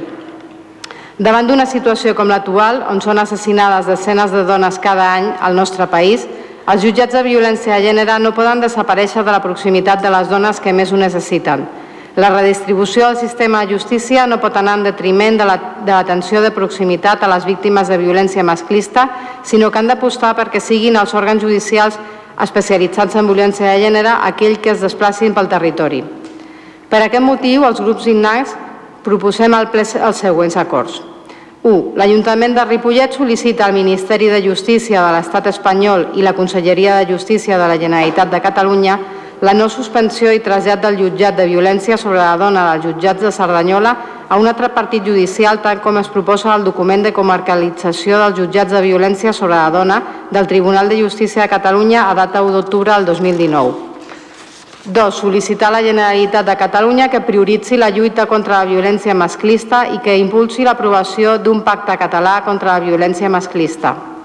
[1.18, 5.88] Davant d'una situació com l'actual, on són assassinades desenes de dones cada any al nostre
[5.90, 6.28] país,
[6.70, 10.60] els jutjats de violència de gènere no poden desaparèixer de la proximitat de les dones
[10.62, 11.66] que més ho necessiten,
[12.18, 16.50] la redistribució del sistema de justícia no pot anar en detriment de l'atenció la, de,
[16.50, 19.04] de proximitat a les víctimes de violència masclista,
[19.46, 22.00] sinó que han d'apostar perquè siguin els òrgans judicials
[22.42, 26.02] especialitzats en violència de gènere aquell que es desplacin pel territori.
[26.90, 28.56] Per aquest motiu, els grups innats
[29.06, 30.98] proposem al ple els següents acords.
[31.62, 31.94] 1.
[32.02, 37.14] L'Ajuntament de Ripollet sol·licita al Ministeri de Justícia de l'Estat espanyol i la Conselleria de
[37.14, 38.98] Justícia de la Generalitat de Catalunya
[39.42, 43.32] la no suspensió i trasllat del jutjat de violència sobre la dona dels jutjats de
[43.32, 43.96] Cerdanyola
[44.30, 48.74] a un altre partit judicial tal com es proposa al document de comarcalització dels jutjats
[48.74, 52.92] de violència sobre la dona del Tribunal de Justícia de Catalunya a data 1 d'octubre
[52.94, 53.86] del 2019.
[54.88, 55.16] 2.
[55.22, 60.00] Sol·licitar a la Generalitat de Catalunya que prioritzi la lluita contra la violència masclista i
[60.00, 64.17] que impulsi l'aprovació d'un pacte català contra la violència masclista.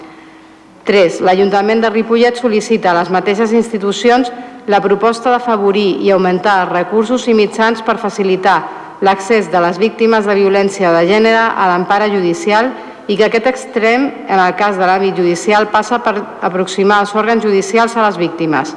[0.85, 1.21] 3.
[1.23, 4.31] L'Ajuntament de Ripollet sol·licita a les mateixes institucions
[4.67, 8.61] la proposta d'afavorir i augmentar els recursos i mitjans per facilitar
[9.03, 12.71] l'accés de les víctimes de violència de gènere a l'empara judicial
[13.11, 17.43] i que aquest extrem, en el cas de l'àmbit judicial, passa per aproximar els òrgans
[17.43, 18.77] judicials a les víctimes.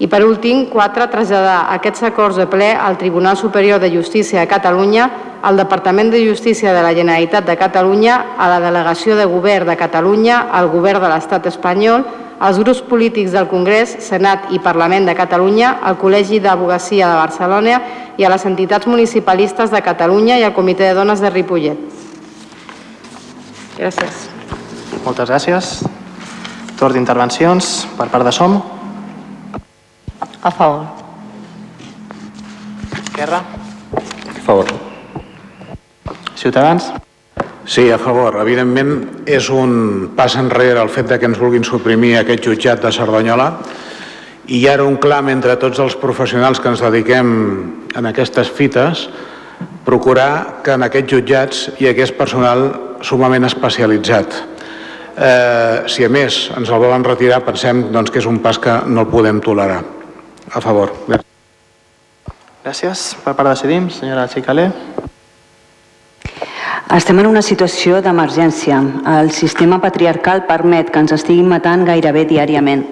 [0.00, 4.48] I per últim, quatre, traslladar aquests acords de ple al Tribunal Superior de Justícia de
[4.48, 5.10] Catalunya,
[5.42, 9.76] al Departament de Justícia de la Generalitat de Catalunya, a la Delegació de Govern de
[9.76, 12.06] Catalunya, al Govern de l'Estat espanyol,
[12.42, 17.80] als grups polítics del Congrés, Senat i Parlament de Catalunya, al Col·legi d'Abogacia de Barcelona
[18.18, 21.78] i a les entitats municipalistes de Catalunya i al Comitè de Dones de Ripollet.
[23.78, 24.26] Gràcies.
[25.06, 25.72] Moltes gràcies.
[26.78, 28.58] Torn d'intervencions per part de SOM.
[30.42, 30.86] A favor.
[33.04, 33.38] Esquerra.
[33.38, 34.66] A favor.
[36.34, 36.92] Ciutadans.
[37.64, 38.40] Sí, a favor.
[38.42, 42.90] Evidentment, és un pas enrere el fet de que ens vulguin suprimir aquest jutjat de
[42.90, 43.52] Cerdanyola
[44.50, 47.30] i hi ha un clam entre tots els professionals que ens dediquem
[47.94, 49.06] en aquestes fites
[49.86, 52.66] procurar que en aquests jutjats hi hagués personal
[53.06, 54.42] sumament especialitzat.
[55.14, 58.80] Eh, si a més ens el volen retirar, pensem doncs, que és un pas que
[58.90, 60.01] no el podem tolerar.
[60.52, 60.92] A favor.
[62.62, 63.12] Gràcies.
[63.24, 64.68] Per part de Cidim, senyora Xicalé.
[66.92, 68.76] Estem en una situació d'emergència.
[69.08, 72.84] El sistema patriarcal permet que ens estiguin matant gairebé diàriament.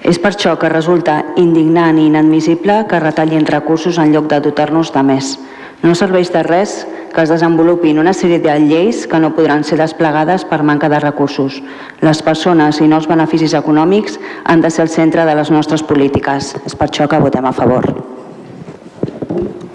[0.00, 4.94] És per això que resulta indignant i inadmissible que retallin recursos en lloc de dotar-nos
[4.94, 5.36] de més.
[5.82, 9.78] No serveix de res que es desenvolupin una sèrie de lleis que no podran ser
[9.78, 11.60] desplegades per manca de recursos.
[12.00, 15.84] Les persones i no els beneficis econòmics han de ser el centre de les nostres
[15.84, 16.56] polítiques.
[16.64, 17.86] És per això que votem a favor.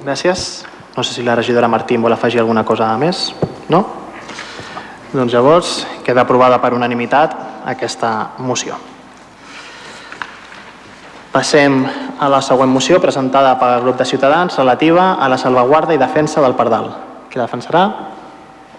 [0.03, 0.65] Gràcies.
[0.97, 3.31] No sé si la regidora Martín vol afegir alguna cosa més.
[3.69, 3.85] No?
[5.13, 5.73] Doncs llavors
[6.03, 7.37] queda aprovada per unanimitat
[7.69, 8.75] aquesta moció.
[11.31, 11.83] Passem
[12.17, 16.41] a la següent moció presentada pel grup de Ciutadans relativa a la salvaguarda i defensa
[16.41, 17.06] del Pardal.
[17.37, 17.81] Qui la defensarà?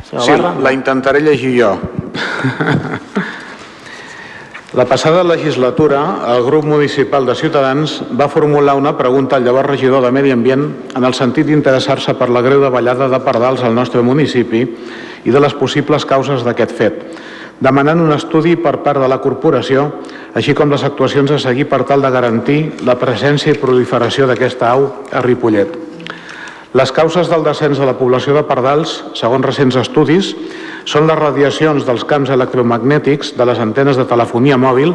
[0.02, 0.54] Senyor Sí, Barra?
[0.58, 1.78] la intentaré llegir jo.
[4.74, 10.02] La passada legislatura, el grup municipal de Ciutadans va formular una pregunta al llavors regidor
[10.04, 14.02] de Medi Ambient en el sentit d'interessar-se per la greu davallada de pardals al nostre
[14.02, 14.66] municipi
[15.24, 17.00] i de les possibles causes d'aquest fet,
[17.60, 19.88] demanant un estudi per part de la corporació,
[20.34, 24.74] així com les actuacions a seguir per tal de garantir la presència i proliferació d'aquesta
[24.74, 25.87] au a Ripollet.
[26.76, 30.34] Les causes del descens de la població de pardals, segons recents estudis,
[30.84, 34.92] són les radiacions dels camps electromagnètics de les antenes de telefonia mòbil,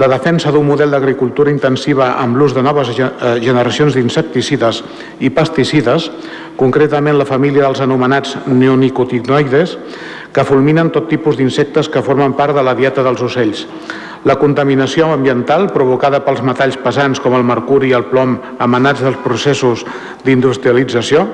[0.00, 3.10] la defensa d'un model d'agricultura intensiva amb l'ús de noves eh,
[3.44, 4.80] generacions d'insecticides
[5.20, 6.08] i pesticides,
[6.56, 9.76] concretament la família dels anomenats neonicotinoides,
[10.34, 13.64] que fulminen tot tipus d'insectes que formen part de la dieta dels ocells.
[14.26, 19.20] La contaminació ambiental provocada pels metalls pesants com el mercuri i el plom emanats dels
[19.22, 19.84] processos
[20.24, 21.26] d'industrialització.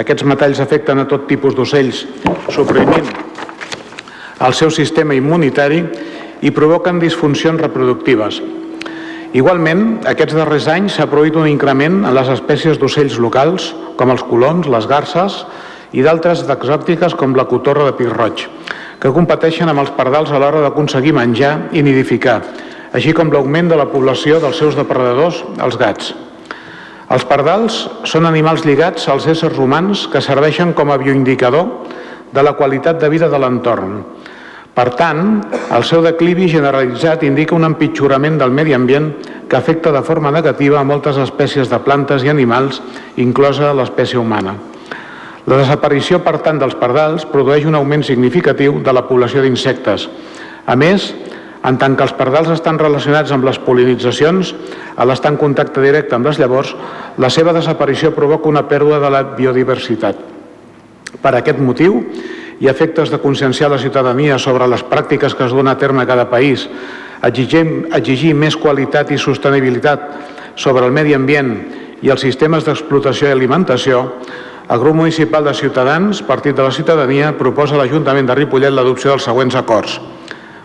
[0.00, 2.06] Aquests metalls afecten a tot tipus d'ocells,
[2.48, 3.10] suprimint
[4.40, 5.82] el seu sistema immunitari
[6.40, 8.40] i provoquen disfuncions reproductives.
[9.36, 14.24] Igualment, aquests darrers anys s'ha produït un increment en les espècies d'ocells locals, com els
[14.26, 15.44] coloms, les garces
[15.92, 18.46] i d'altres d'exòptiques com la cotorra de pit roig,
[19.00, 22.40] que competeixen amb els pardals a l'hora d'aconseguir menjar i nidificar,
[22.92, 26.14] així com l'augment de la població dels seus depredadors, els gats.
[27.10, 31.88] Els pardals són animals lligats als éssers humans que serveixen com a bioindicador
[32.30, 33.96] de la qualitat de vida de l'entorn.
[34.70, 35.40] Per tant,
[35.74, 39.10] el seu declivi generalitzat indica un empitjorament del medi ambient
[39.50, 42.78] que afecta de forma negativa a moltes espècies de plantes i animals,
[43.18, 44.54] inclosa l'espècie humana.
[45.48, 50.08] La desaparició, per tant, dels pardals produeix un augment significatiu de la població d'insectes.
[50.66, 51.14] A més,
[51.64, 54.54] en tant que els pardals estan relacionats amb les polinitzacions,
[54.96, 56.74] a l'estar en contacte directe amb les llavors,
[57.20, 60.20] la seva desaparició provoca una pèrdua de la biodiversitat.
[61.20, 62.00] Per aquest motiu,
[62.60, 66.08] i efectes de conscienciar la ciutadania sobre les pràctiques que es donen a terme a
[66.08, 66.66] cada país,
[67.24, 70.04] exigim, exigir més qualitat i sostenibilitat
[70.60, 71.54] sobre el medi ambient
[72.04, 74.04] i els sistemes d'explotació i alimentació,
[74.70, 79.10] el grup municipal de Ciutadans, Partit de la Ciutadania, proposa a l'Ajuntament de Ripollet l'adopció
[79.10, 79.96] dels següents acords.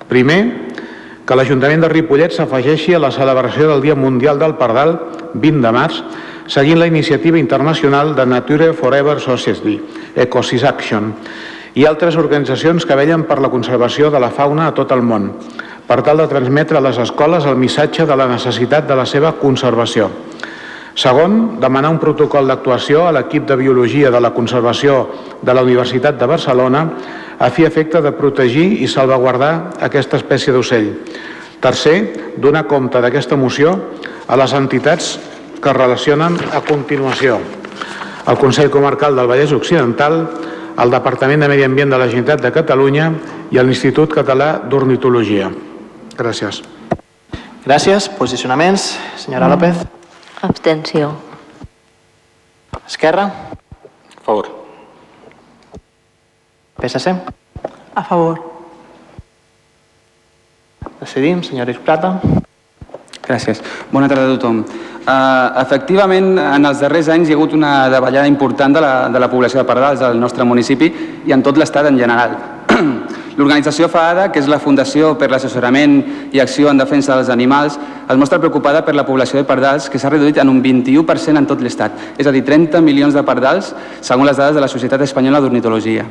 [0.06, 0.40] Primer,
[1.26, 4.94] que l'Ajuntament de Ripollet s'afegeixi a la celebració del Dia Mundial del Pardal,
[5.34, 6.04] 20 de març,
[6.46, 9.80] seguint la iniciativa internacional de Nature Forever Society,
[10.16, 11.16] Ecosis Action,
[11.74, 15.32] i altres organitzacions que vellen per la conservació de la fauna a tot el món,
[15.90, 19.34] per tal de transmetre a les escoles el missatge de la necessitat de la seva
[19.42, 20.12] conservació.
[20.96, 25.10] Segon, demanar un protocol d'actuació a l'equip de Biologia de la Conservació
[25.44, 26.86] de la Universitat de Barcelona
[27.36, 30.94] a fi efecte de protegir i salvaguardar aquesta espècie d'ocell.
[31.60, 31.98] Tercer,
[32.40, 33.74] donar compte d'aquesta moció
[34.28, 35.18] a les entitats
[35.60, 37.42] que es relacionen a continuació.
[38.26, 40.22] El Consell Comarcal del Vallès Occidental,
[40.80, 43.12] el Departament de Medi Ambient de la Generalitat de Catalunya
[43.52, 45.52] i l'Institut Català d'Ornitologia.
[46.16, 46.64] Gràcies.
[47.68, 48.08] Gràcies.
[48.16, 48.94] Posicionaments.
[49.20, 49.84] Senyora López.
[50.42, 51.14] Abstenció.
[52.88, 53.24] Esquerra.
[53.24, 54.48] A favor.
[56.82, 57.16] PSC.
[57.96, 58.42] A favor.
[61.00, 61.44] Decidim.
[61.44, 62.20] Senyor Isplata.
[63.26, 63.62] Gràcies.
[63.92, 64.64] Bona tarda a tothom.
[65.06, 69.22] Uh, efectivament, en els darrers anys hi ha hagut una davallada important de la, de
[69.22, 70.92] la població de pardals al nostre municipi
[71.26, 72.55] i en tot l'estat en general.
[73.40, 75.98] L'organització FAADA, que és la Fundació per l'Assessorament
[76.36, 77.78] i Acció en Defensa dels Animals,
[78.10, 81.48] es mostra preocupada per la població de pardals, que s'ha reduït en un 21% en
[81.50, 85.04] tot l'estat, és a dir, 30 milions de pardals, segons les dades de la Societat
[85.04, 86.06] Espanyola d'Ornitologia.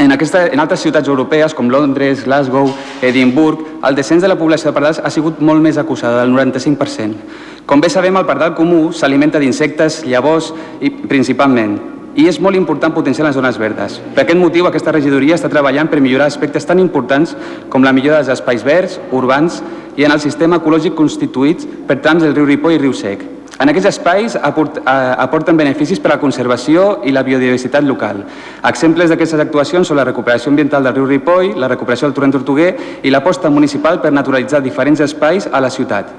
[0.00, 2.70] En, aquesta, en altres ciutats europees, com Londres, Glasgow,
[3.04, 7.66] Edimburg, el descens de la població de pardals ha sigut molt més acusada, del 95%.
[7.66, 10.50] Com bé sabem, el pardal comú s'alimenta d'insectes, llavors
[10.80, 11.76] i principalment,
[12.14, 13.98] i és molt important potenciar les zones verdes.
[14.14, 17.36] Per aquest motiu, aquesta regidoria està treballant per millorar aspectes tan importants
[17.72, 19.62] com la millora dels espais verds, urbans
[19.96, 23.24] i en el sistema ecològic constituït per trams del riu Ripoll i riu Sec.
[23.62, 28.24] En aquests espais aporten beneficis per a la conservació i la biodiversitat local.
[28.66, 32.72] Exemples d'aquestes actuacions són la recuperació ambiental del riu Ripoll, la recuperació del torrent Tortuguer
[33.04, 36.10] i l'aposta municipal per naturalitzar diferents espais a la ciutat.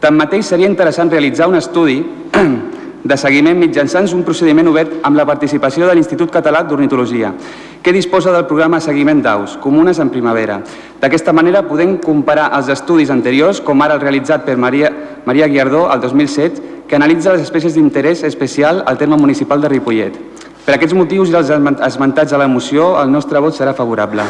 [0.00, 2.00] Tanmateix, seria interessant realitzar un estudi
[3.06, 7.32] de seguiment mitjançant un procediment obert amb la participació de l'Institut Català d'Ornitologia,
[7.82, 10.58] que disposa del programa seguiment d'aus, comunes en primavera.
[11.00, 14.90] D'aquesta manera podem comparar els estudis anteriors, com ara el realitzat per Maria,
[15.26, 20.18] Maria Guiardó el 2007, que analitza les espècies d'interès especial al terme municipal de Ripollet.
[20.66, 24.26] Per aquests motius i els esmentats a la moció, el nostre vot serà favorable.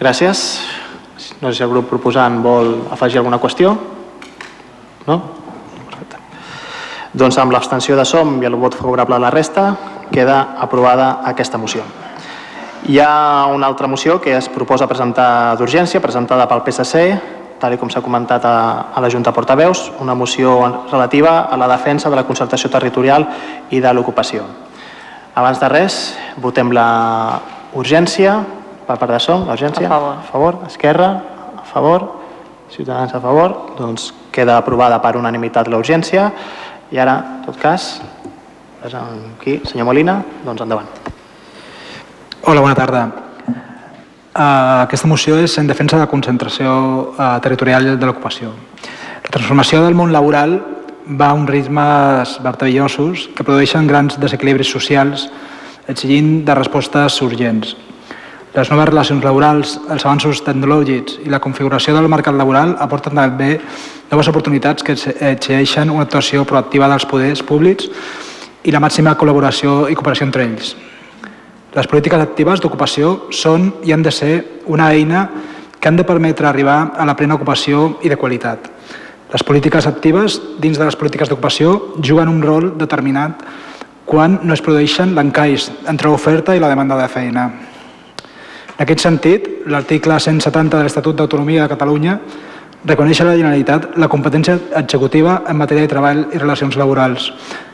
[0.00, 0.46] Gràcies.
[1.42, 3.76] No sé si el grup proposant vol afegir alguna qüestió.
[5.06, 5.35] No?
[7.16, 9.70] Doncs amb l'abstenció de SOM i el vot favorable a la resta,
[10.12, 11.80] queda aprovada aquesta moció.
[12.86, 17.06] Hi ha una altra moció que es proposa presentar d'urgència, presentada pel PSC,
[17.56, 18.58] tal com s'ha comentat a,
[18.92, 20.58] a la Junta Portaveus, una moció
[20.92, 23.24] relativa a la defensa de la concertació territorial
[23.72, 24.44] i de l'ocupació.
[25.34, 25.98] Abans de res,
[26.36, 27.40] votem la
[27.72, 28.36] urgència
[28.86, 29.88] per part de SOM, l'urgència.
[29.88, 30.14] A favor.
[30.20, 30.60] A favor.
[30.68, 31.10] Esquerra,
[31.56, 32.06] a favor.
[32.70, 33.72] Ciutadans a favor.
[33.78, 36.30] Doncs queda aprovada per unanimitat la urgència.
[36.92, 38.00] I ara, en tot cas,
[38.86, 40.86] aquí, senyor Molina, doncs endavant.
[42.46, 43.06] Hola, bona tarda.
[44.36, 46.70] Uh, aquesta moció és en defensa de la concentració
[47.16, 48.52] uh, territorial de l'ocupació.
[49.24, 50.60] La transformació del món laboral
[51.08, 55.26] va a uns ritmes vertavillosos que produeixen grans desequilibris socials
[55.88, 57.74] exigint de respostes urgents.
[58.54, 63.56] Les noves relacions laborals, els avanços tecnològics i la configuració del mercat laboral aporten també
[64.10, 67.90] noves oportunitats que exigeixen una actuació proactiva dels poders públics
[68.64, 70.76] i la màxima col·laboració i cooperació entre ells.
[71.76, 74.32] Les polítiques actives d'ocupació són i han de ser
[74.72, 75.26] una eina
[75.78, 78.70] que han de permetre arribar a la plena ocupació i de qualitat.
[79.32, 83.44] Les polítiques actives dins de les polítiques d'ocupació juguen un rol determinat
[84.06, 87.50] quan no es produeixen l'encaix entre l'oferta i la demanda de feina.
[88.76, 92.18] En aquest sentit, l'article 170 de l'Estatut d'Autonomia de Catalunya
[92.84, 97.30] reconeix a la Generalitat la competència executiva en matèria de treball i relacions laborals,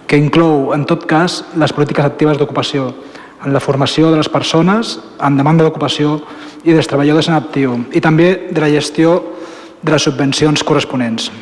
[0.06, 2.92] que inclou, en tot cas, les polítiques actives d'ocupació,
[3.42, 6.20] en la formació de les persones en demanda d'ocupació
[6.62, 9.16] i dels treballadors en actiu i també de la gestió
[9.82, 11.32] de les subvencions corresponents.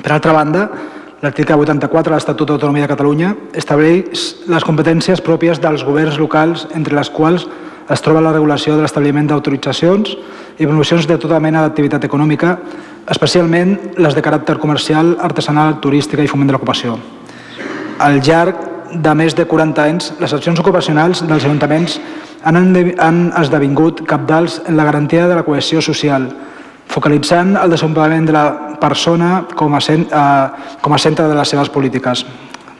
[0.00, 0.70] Per altra banda,
[1.20, 6.96] l'article 84 de l'Estatut d'Autonomia de Catalunya estableix les competències pròpies dels governs locals, entre
[6.96, 7.44] les quals
[7.90, 10.16] es troba la regulació de l'establiment d'autoritzacions
[10.58, 12.56] i promocions de tota mena d'activitat econòmica,
[13.10, 16.96] especialment les de caràcter comercial, artesanal, turística i foment de l'ocupació.
[17.98, 18.58] Al llarg
[18.92, 22.00] de més de 40 anys, les accions ocupacionals dels ajuntaments
[22.42, 22.58] han,
[22.98, 26.28] han esdevingut capdals en la garantia de la cohesió social,
[26.86, 28.46] focalitzant el desenvolupament de la
[28.80, 32.24] persona com a, eh, com a centre de les seves polítiques.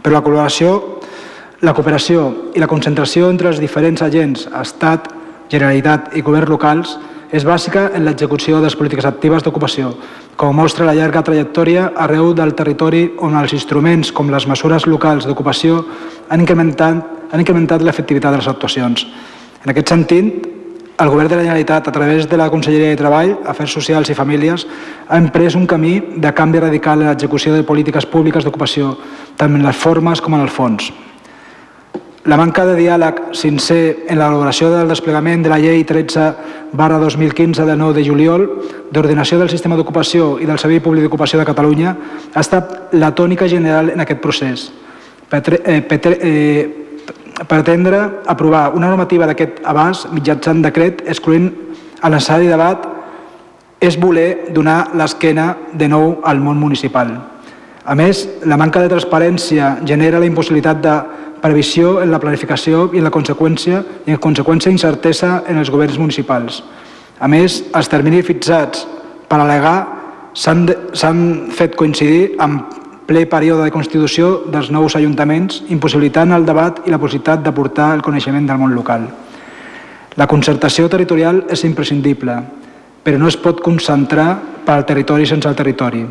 [0.03, 0.95] Però la col·laboració,
[1.65, 5.09] la cooperació i la concentració entre els diferents agents, Estat,
[5.49, 6.97] Generalitat i governs locals,
[7.33, 9.95] és bàsica en l'execució de les polítiques actives d'ocupació,
[10.37, 15.27] com mostra la llarga trajectòria arreu del territori on els instruments com les mesures locals
[15.27, 15.81] d'ocupació
[16.29, 17.01] han incrementat,
[17.33, 19.07] han incrementat l'efectivitat de les actuacions.
[19.65, 20.47] En aquest sentit,
[20.99, 24.15] el Govern de la Generalitat, a través de la Conselleria de Treball, Afers Socials i
[24.15, 24.67] Famílies,
[25.09, 28.95] ha emprès un camí de canvi radical en l'execució de polítiques públiques d'ocupació,
[29.37, 30.93] tant en les formes com en el fons.
[32.27, 36.24] La manca de diàleg sincer en l'elaboració del desplegament de la llei 13
[36.74, 38.47] barra 2015 de 9 de juliol
[38.91, 41.93] d'ordenació del sistema d'ocupació i del Servei Públic d'Ocupació de Catalunya
[42.35, 44.64] ha estat la tònica general en aquest procés.
[45.31, 46.87] Petre, eh, petre, eh,
[47.47, 51.47] pretendre aprovar una normativa d'aquest abast mitjançant decret excloent
[52.03, 52.89] el necessari debat
[53.79, 57.14] és voler donar l'esquena de nou al món municipal.
[57.87, 60.97] A més, la manca de transparència genera la impossibilitat de
[61.43, 65.99] previsió en la planificació i en la conseqüència i en conseqüència incertesa en els governs
[65.99, 66.62] municipals.
[67.18, 68.87] A més, els terminis fixats
[69.28, 69.76] per al·legar
[70.37, 71.22] s'han
[71.57, 72.74] fet coincidir amb
[73.07, 78.03] ple període de constitució dels nous ajuntaments, impossibilitant el debat i la possibilitat d'aportar el
[78.03, 79.07] coneixement del món local.
[80.16, 82.37] La concertació territorial és imprescindible,
[83.05, 84.30] però no es pot concentrar
[84.66, 86.03] pel territori sense el territori.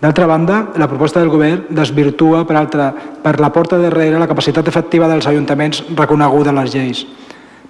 [0.00, 2.90] D'altra banda, la proposta del govern desvirtua per, altra,
[3.22, 7.04] per la porta darrere la capacitat efectiva dels ajuntaments reconeguda a les lleis.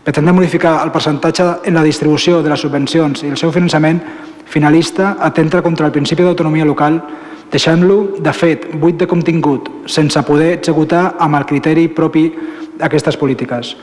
[0.04, 4.00] Pretendre modificar el percentatge en la distribució de les subvencions i el seu finançament
[4.44, 6.98] finalista atenta contra el principi d'autonomia local,
[7.52, 12.26] deixant-lo, de fet, buit de contingut, sense poder executar amb el criteri propi
[12.80, 13.76] d'aquestes polítiques.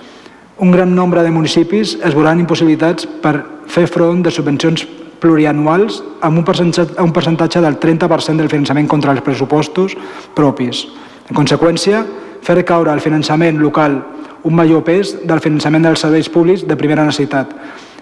[0.61, 4.85] Un gran nombre de municipis es veuran impossibilitats per fer front de subvencions
[5.21, 9.95] plurianuals amb un percentatge, un percentatge del 30% del finançament contra els pressupostos
[10.35, 10.87] propis.
[11.29, 12.03] En conseqüència,
[12.41, 14.01] fer caure al finançament local
[14.43, 17.53] un major pes del finançament dels serveis públics de primera necessitat,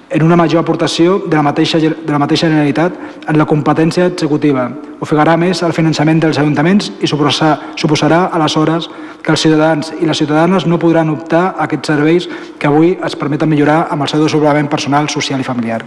[0.09, 2.95] en una major aportació de la mateixa, de la mateixa Generalitat
[3.29, 4.65] en la competència executiva.
[5.05, 8.89] Ofegarà més el finançament dels ajuntaments i suposarà, suposarà aleshores
[9.21, 13.15] que els ciutadans i les ciutadanes no podran optar a aquests serveis que avui es
[13.15, 15.83] permeten millorar amb el seu desenvolupament personal, social i familiar.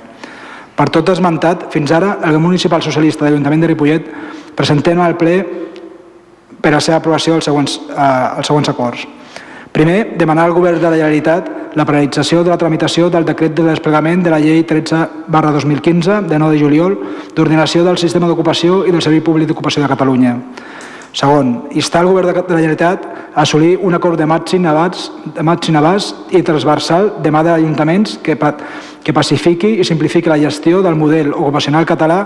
[0.76, 4.06] Per tot esmentat, fins ara, el municipal socialista de l'Ajuntament de Ripollet
[4.56, 5.36] presentem al ple
[6.62, 9.06] per a la seva aprovació els següents, eh, els següents acords.
[9.72, 13.64] Primer, demanar al Govern de la Generalitat la paralització de la tramitació del decret de
[13.64, 16.98] desplegament de la llei 13 barra 2015 de 9 de juliol
[17.34, 20.36] d'ordenació del sistema d'ocupació i del Servei Públic d'Ocupació de Catalunya.
[21.12, 23.04] Segon, instar el Govern de la Generalitat
[23.34, 28.16] a assolir un acord de màxim abast, de màxim abast i transversal de mà d'ajuntaments
[28.24, 28.38] que,
[29.04, 32.24] que pacifiqui i simplifiqui la gestió del model ocupacional català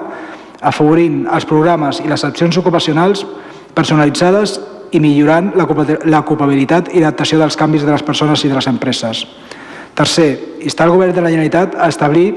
[0.62, 3.26] afavorint els programes i les accions ocupacionals
[3.74, 4.60] personalitzades
[4.94, 9.26] i millorant l'ocupabilitat i l'adaptació dels canvis de les persones i de les empreses.
[9.96, 12.28] Tercer, instar el Govern de la Generalitat a establir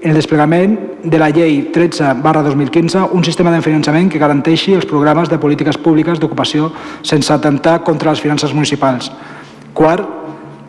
[0.00, 4.74] en el desplegament de la llei 13 barra 2015 un sistema de finançament que garanteixi
[4.74, 6.70] els programes de polítiques públiques d'ocupació
[7.02, 9.10] sense atentar contra les finances municipals.
[9.74, 10.06] Quart,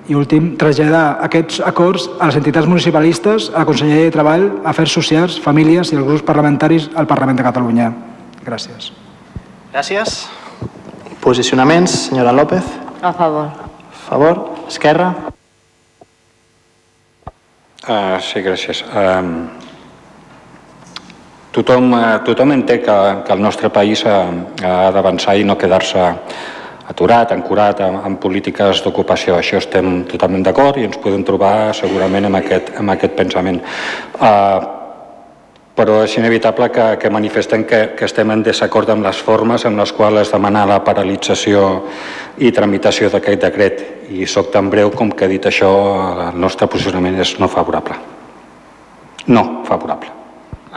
[0.10, 4.96] i últim, traslladar aquests acords a les entitats municipalistes, a la Conselleria de Treball, Afers
[4.98, 7.92] Socials, Famílies i els grups parlamentaris al Parlament de Catalunya.
[8.46, 8.92] Gràcies.
[9.74, 10.24] Gràcies.
[11.22, 12.64] Posicionaments, senyora López.
[13.02, 13.52] A favor.
[13.54, 14.48] A favor.
[14.68, 15.14] Esquerra.
[17.90, 18.84] Uh, sí, gràcies.
[18.86, 19.50] Uh,
[21.56, 24.20] tothom, uh, tothom entén que, que el nostre país ha,
[24.62, 26.04] ha d'avançar i no quedar-se
[26.90, 29.40] aturat, ancorat en, en polítiques d'ocupació.
[29.40, 33.58] Això estem totalment d'acord i ens podem trobar segurament amb aquest, amb aquest pensament.
[34.22, 34.79] Uh,
[35.80, 39.78] però és inevitable que, que manifestem que, que estem en desacord amb les formes en
[39.80, 41.86] les quals es demana la paralització
[42.44, 45.70] i tramitació d'aquest decret i sóc tan breu com que dit això
[46.26, 47.96] el nostre posicionament és no favorable.
[49.32, 50.12] No favorable.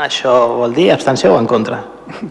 [0.07, 1.82] Això vol dir abstenció o en contra?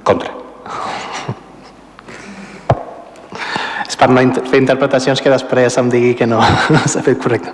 [0.07, 0.31] Contra.
[3.91, 6.39] És per no fer interpretacions que després em digui que no
[6.87, 7.51] s'ha fet correcte.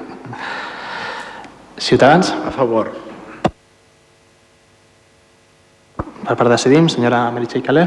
[1.81, 2.29] Ciutadans?
[2.45, 3.06] A favor.
[6.27, 7.85] Per part decidim, senyora Meritxell Calé.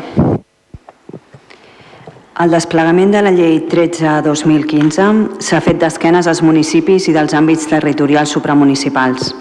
[2.41, 8.33] El desplegament de la llei 13-2015 s'ha fet d'esquenes als municipis i dels àmbits territorials
[8.33, 9.35] supramunicipals.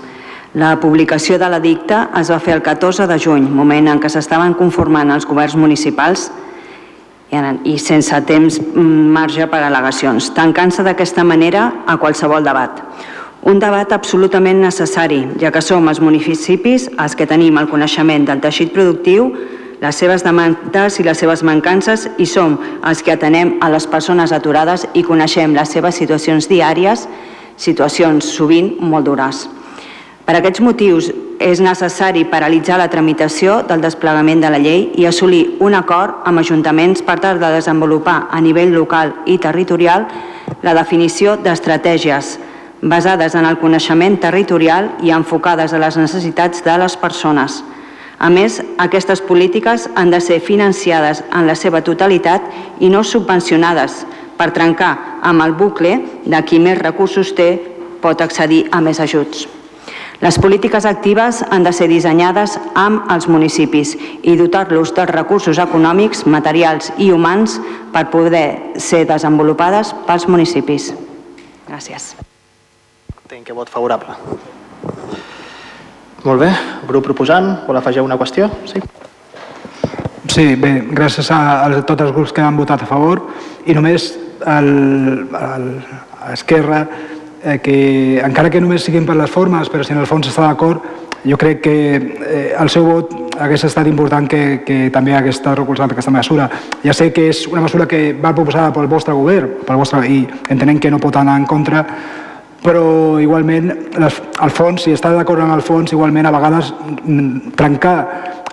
[0.60, 4.58] La publicació de l'edicte es va fer el 14 de juny, moment en què s'estaven
[4.60, 6.28] conformant els governs municipals
[7.64, 12.84] i sense temps mm, marge per al·legacions, tancant-se d'aquesta manera a qualsevol debat.
[13.48, 18.42] Un debat absolutament necessari, ja que som els municipis els que tenim el coneixement del
[18.44, 19.30] teixit productiu,
[19.80, 24.34] les seves demandes i les seves mancances i som els que atenem a les persones
[24.36, 27.06] aturades i coneixem les seves situacions diàries,
[27.56, 29.48] situacions sovint molt dures.
[30.28, 31.08] Per aquests motius,
[31.40, 36.44] és necessari paralitzar la tramitació del desplegament de la llei i assolir un acord amb
[36.44, 40.10] ajuntaments per tal de desenvolupar a nivell local i territorial
[40.62, 42.36] la definició d'estratègies
[42.82, 47.64] basades en el coneixement territorial i enfocades a les necessitats de les persones.
[48.20, 52.44] A més, aquestes polítiques han de ser financiades en la seva totalitat
[52.80, 54.04] i no subvencionades
[54.40, 57.54] per trencar amb el bucle de qui més recursos té
[58.04, 59.48] pot accedir a més ajuts.
[60.20, 63.96] Les polítiques actives han de ser dissenyades amb els municipis
[64.28, 67.56] i dotar-los dels recursos econòmics, materials i humans
[67.94, 70.92] per poder ser desenvolupades pels municipis.
[71.70, 72.18] Gràcies.
[73.30, 74.16] Tinc que vot favorable.
[76.26, 76.48] Molt bé.
[76.90, 78.48] Grup proposant, vol afegir una qüestió?
[78.66, 78.80] Sí.
[80.34, 83.22] Sí, bé, gràcies a, a tots els grups que han votat a favor
[83.70, 84.08] i només
[84.50, 84.70] el,
[85.30, 85.68] el,
[86.18, 86.80] a Esquerra
[87.44, 87.76] eh, que
[88.26, 90.82] encara que només siguin per les formes, però si en el fons està d'acord,
[91.22, 95.60] jo crec que eh, el seu vot hagués estat important que, que també hagués estat
[95.60, 96.50] recolzat aquesta mesura.
[96.82, 100.24] Ja sé que és una mesura que va proposada pel vostre govern pel vostre, i
[100.50, 101.86] entenem que no pot anar en contra,
[102.64, 106.74] però igualment el fons, si està d'acord amb el fons, igualment a vegades
[107.06, 107.98] mm, trencar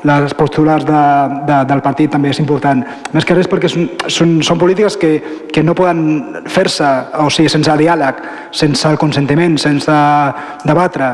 [0.07, 1.03] les postures de,
[1.49, 2.83] de, del partit també és important.
[3.15, 5.13] Més que res perquè són, són, són polítiques que,
[5.53, 6.87] que no poden fer-se
[7.23, 8.21] o sigui, sense diàleg,
[8.55, 9.97] sense el consentiment, sense
[10.67, 11.11] debatre.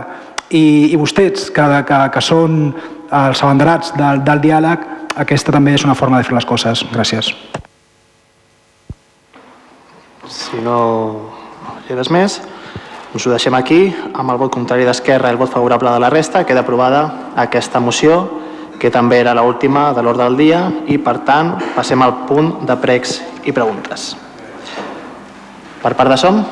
[0.52, 2.58] I, i vostès, que, que, que són
[3.12, 4.84] els abanderats del, del diàleg,
[5.22, 6.84] aquesta també és una forma de fer les coses.
[6.92, 7.32] Gràcies.
[10.28, 10.80] Si no
[11.88, 12.42] hi ha més,
[13.14, 13.94] us ho deixem aquí.
[14.14, 17.80] Amb el vot contrari d'Esquerra i el vot favorable de la resta, queda aprovada aquesta
[17.80, 18.22] moció
[18.82, 22.74] que també era l'última de l'ordre del dia i, per tant, passem al punt de
[22.82, 24.12] pregs i preguntes.
[25.82, 26.42] Per part de SOM?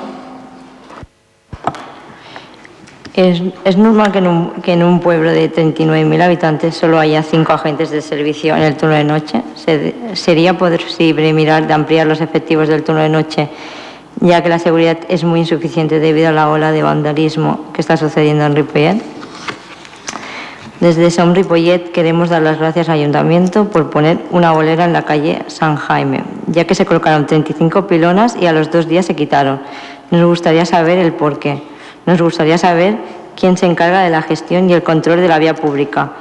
[3.15, 7.23] Es, es, normal que en, un, que en, un, pueblo de 39.000 habitantes solo haya
[7.25, 9.43] cinco agentes de servicio en el turno de noche.
[9.57, 13.49] Se, ¿Sería posible mirar de ampliar los efectivos del turno de noche,
[14.21, 17.97] ya que la seguridad es muy insuficiente debido a la ola de vandalismo que está
[17.97, 19.03] sucediendo en Ripollet?
[20.81, 25.03] Desde Som Ripollet queremos dar las gracias al Ayuntamiento por poner una bolera en la
[25.03, 29.15] calle San Jaime, ya que se colocaron 35 pilonas y a los dos días se
[29.15, 29.61] quitaron.
[30.11, 31.63] Nos gustaría saber el por qué.
[32.07, 32.97] Nos gustaría saber
[33.37, 36.13] quién se encarga de la gestión y el control de la vía pública,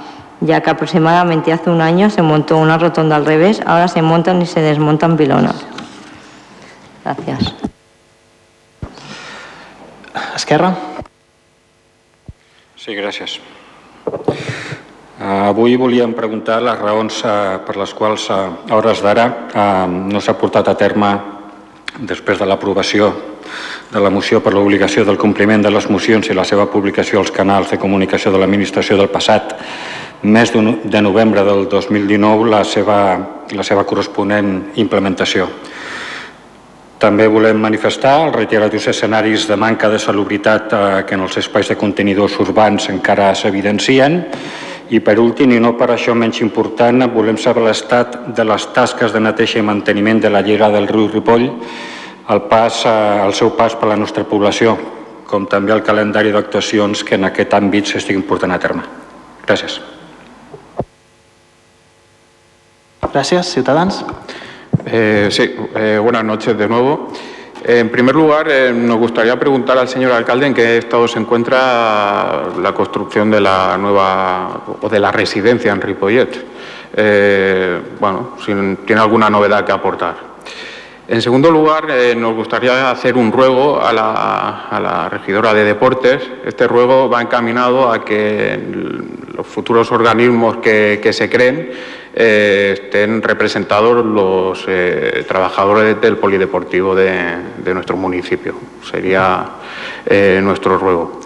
[0.41, 4.41] ya que aproximadamente hace un año se montó una rotonda al revés, ahora se montan
[4.41, 5.55] y se desmontan pilonas.
[7.05, 7.55] Gracias.
[10.35, 10.73] Esquerra?
[12.79, 13.39] Sí, gràcies.
[15.19, 17.33] Avui volíem preguntar les raons eh,
[17.67, 18.39] per les quals a
[18.71, 21.11] hores d'ara eh, no s'ha portat a terme
[21.99, 23.11] després de l'aprovació
[23.91, 27.33] de la moció per l'obligació del compliment de les mocions i la seva publicació als
[27.35, 29.57] canals de comunicació de l'administració del passat
[30.21, 32.99] mes de novembre del 2019 la seva,
[33.55, 35.47] la seva corresponent implementació.
[36.99, 41.69] També volem manifestar els reiteratius escenaris de manca de salubritat eh, que en els espais
[41.71, 44.17] de contenidors urbans encara s'evidencien
[44.89, 49.13] i per últim, i no per això menys important, volem saber l'estat de les tasques
[49.15, 51.45] de neteja i manteniment de la llera del riu Ripoll
[52.27, 52.91] al, pas, eh,
[53.23, 54.75] al seu pas per la nostra població,
[55.29, 58.83] com també el calendari d'actuacions que en aquest àmbit s'estiguin portant a terme.
[59.47, 59.79] Gràcies.
[63.07, 63.55] Gràcies.
[63.55, 64.03] Ciutadans.
[64.85, 67.11] Eh, sí, eh, buenas noches de nuevo.
[67.63, 72.47] En primer lugar, eh, nos gustaría preguntar al señor alcalde en qué estado se encuentra
[72.61, 76.45] la construcción de la nueva o de la residencia en Ripollet.
[77.99, 78.53] Bueno, si
[78.85, 80.29] tiene alguna novedad que aportar.
[81.07, 86.21] En segundo lugar, nos gustaría hacer un ruego a la, regidora de deportes.
[86.45, 88.59] Este ruego va encaminado a que
[89.39, 91.71] los futuros organismos que, se creen
[92.13, 97.37] eh, estén representados los eh, trabajadores del polideportivo de,
[97.73, 98.55] nuestro municipio.
[98.83, 99.45] Sería
[100.05, 101.21] eh, nuestro ruego.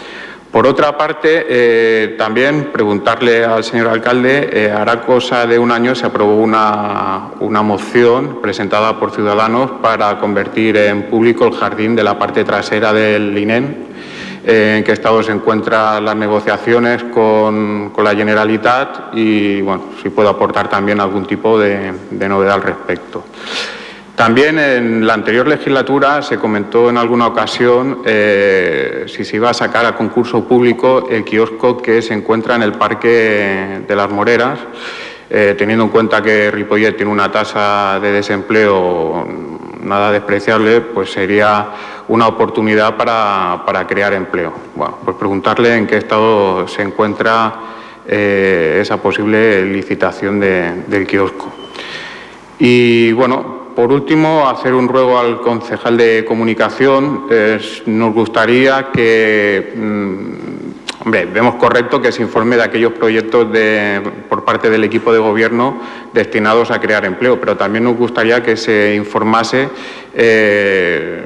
[0.51, 6.35] Por otra parte, también preguntarle al señor alcalde, hará cosa de un año se aprobó
[6.35, 12.43] una, una, moción presentada por Ciudadanos para convertir en público el jardín de la parte
[12.43, 13.92] trasera del INEN,
[14.45, 20.29] eh, en qué estado se encuentran las negociaciones con, la Generalitat y, bueno, si puedo
[20.29, 23.23] aportar también algún tipo de, de novedad al respecto.
[24.15, 29.55] También en la anterior legislatura se comentó en alguna ocasión eh, si se iba a
[29.55, 34.59] sacar a concurso público el kiosco que se encuentra en el Parque de las Moreras,
[35.31, 39.27] eh, teniendo en cuenta que Ripollet tiene una tasa de desempleo
[39.81, 41.71] nada despreciable, pues sería
[42.07, 44.53] una oportunidad para, para crear empleo.
[44.75, 47.53] Bueno, pues preguntarle en qué estado se encuentra
[48.05, 51.49] eh, esa posible licitación de- del kiosco.
[52.59, 57.25] Y bueno, por último, hacer un ruego al concejal de comunicación.
[57.29, 64.01] Es- nos gustaría que, mm, hombre, vemos correcto que se informe de aquellos proyectos de-
[64.29, 65.79] por parte del equipo de gobierno
[66.13, 69.69] destinados a crear empleo, pero también nos gustaría que se informase
[70.15, 71.23] eh,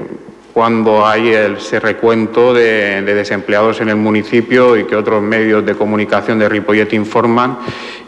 [0.58, 5.64] cuando hay el- ese recuento de, de desempleados en el municipio y que otros medios
[5.64, 7.60] de comunicación de Ripollet informan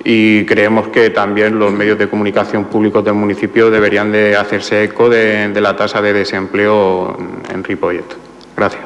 [0.04, 5.10] y creemos que también los medios de comunicación públicos del municipio deberían de hacerse eco
[5.10, 7.16] de, de la tasa de desempleo
[7.54, 8.06] en, Ripollet.
[8.58, 8.82] Gracias.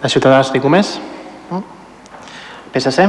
[0.00, 0.94] De Ciutadans ningú més?
[1.50, 1.60] No?
[2.72, 3.04] PSC?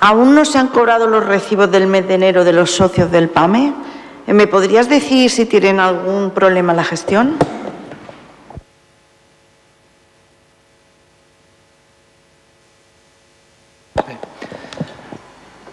[0.00, 3.28] ¿Aún no se han cobrado los recibos del mes de enero de los socios del
[3.28, 3.81] PAME?
[4.26, 7.36] ¿Me podrías decir si tienen algún problema en la gestión?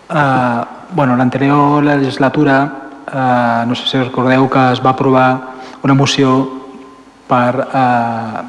[0.09, 2.71] Uh, bueno, l'anterior legislatura,
[3.13, 5.29] uh, no sé si recordeu que es va aprovar
[5.83, 6.31] una moció
[7.29, 8.41] per, uh,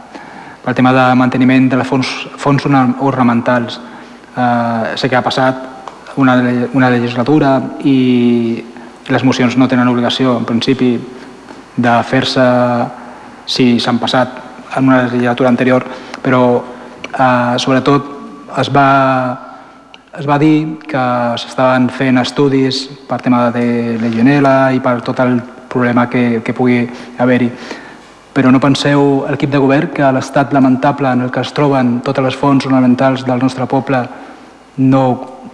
[0.65, 2.09] pel tema de manteniment de fons,
[2.41, 3.77] fons orna- ornamentals.
[4.33, 6.39] Uh, sé que ha passat una,
[6.73, 8.65] una legislatura i
[9.11, 10.95] les mocions no tenen obligació, en principi,
[11.77, 12.45] de fer-se
[13.51, 14.39] si s'han passat
[14.77, 15.85] en una legislatura anterior,
[16.23, 16.43] però
[17.11, 18.11] eh, sobretot
[18.61, 18.89] es va,
[20.19, 21.05] es va dir que
[21.43, 25.41] s'estaven fent estudis per tema de legionela i per tot el
[25.71, 26.83] problema que, que pugui
[27.19, 27.51] haver-hi.
[28.35, 32.25] Però no penseu, l'equip de govern, que l'estat lamentable en el que es troben totes
[32.25, 34.05] les fonts ornamentals del nostre poble
[34.79, 35.05] no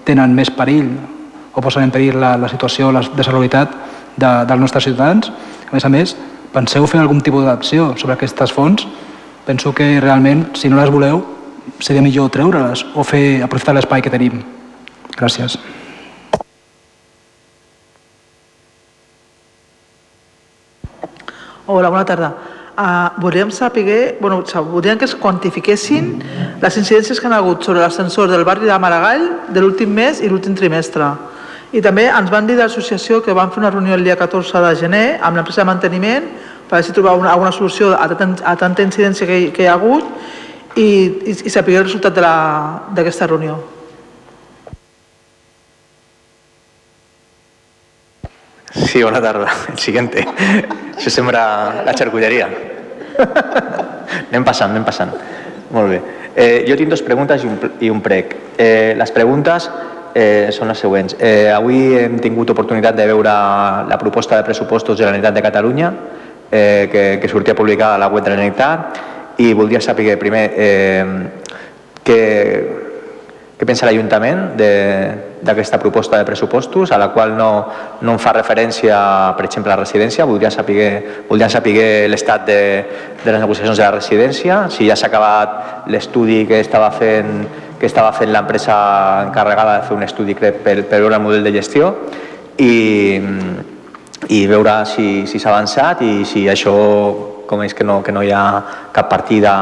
[0.04, 0.92] tenen més perill
[1.56, 3.72] o posen en perill la, la situació la, de salubritat
[4.16, 5.30] de, dels nostres ciutadans.
[5.66, 6.12] A més a més,
[6.52, 8.84] penseu fer algun tipus d'acció sobre aquestes fonts?
[9.46, 11.22] Penso que realment, si no les voleu,
[11.80, 14.42] seria millor treure-les o fer aprofitar l'espai que tenim.
[15.16, 15.56] Gràcies.
[21.66, 22.34] Hola, bona tarda.
[22.76, 26.18] Uh, volíem saber, bueno, voldríem que es quantifiquessin
[26.60, 30.28] les incidències que han hagut sobre l'ascensor del barri de Maragall de l'últim mes i
[30.28, 31.08] l'últim trimestre.
[31.76, 34.62] I també ens van dir de l'associació que van fer una reunió el dia 14
[34.64, 36.28] de gener amb l'empresa de manteniment
[36.70, 39.74] per si trobava una, alguna solució a, a tanta incidència que, hi- que hi ha
[39.76, 40.06] hagut
[40.76, 40.86] i,
[41.30, 42.16] i, i saber el resultat
[42.96, 43.58] d'aquesta reunió.
[48.74, 49.48] Sí, bona tarda.
[49.72, 50.24] El siguiente.
[50.96, 52.48] Això sembra la xarculleria.
[54.28, 55.12] anem passant, anem passant.
[55.72, 56.00] Molt bé.
[56.36, 58.34] Eh, jo tinc dues preguntes i un, i un prec.
[58.60, 59.70] Eh, les preguntes
[60.16, 61.16] eh, són les següents.
[61.20, 63.34] Eh, avui hem tingut oportunitat de veure
[63.90, 65.92] la proposta de pressupostos de la Generalitat de Catalunya
[66.50, 69.02] eh, que, que sortia publicada a la web de la Generalitat
[69.44, 71.04] i voldria saber primer eh,
[72.06, 72.20] que,
[73.58, 77.68] què pensa l'Ajuntament de- d'aquesta proposta de pressupostos, a la qual no,
[78.00, 78.96] no en fa referència,
[79.36, 80.24] per exemple, a la residència.
[80.24, 80.88] Voldria saber,
[81.28, 82.60] voldria saber l'estat de,
[83.22, 87.84] de les negociacions de la residència, si ja s'ha acabat l'estudi que estava fent que
[87.84, 88.74] estava fent l'empresa
[89.26, 91.90] encarregada de fer un estudi crec, per, per veure el model de gestió
[92.56, 93.20] i,
[94.32, 96.72] i veure si si s'ha avançat i si això
[97.46, 98.42] com és que no, que no hi ha
[98.92, 99.52] cap partida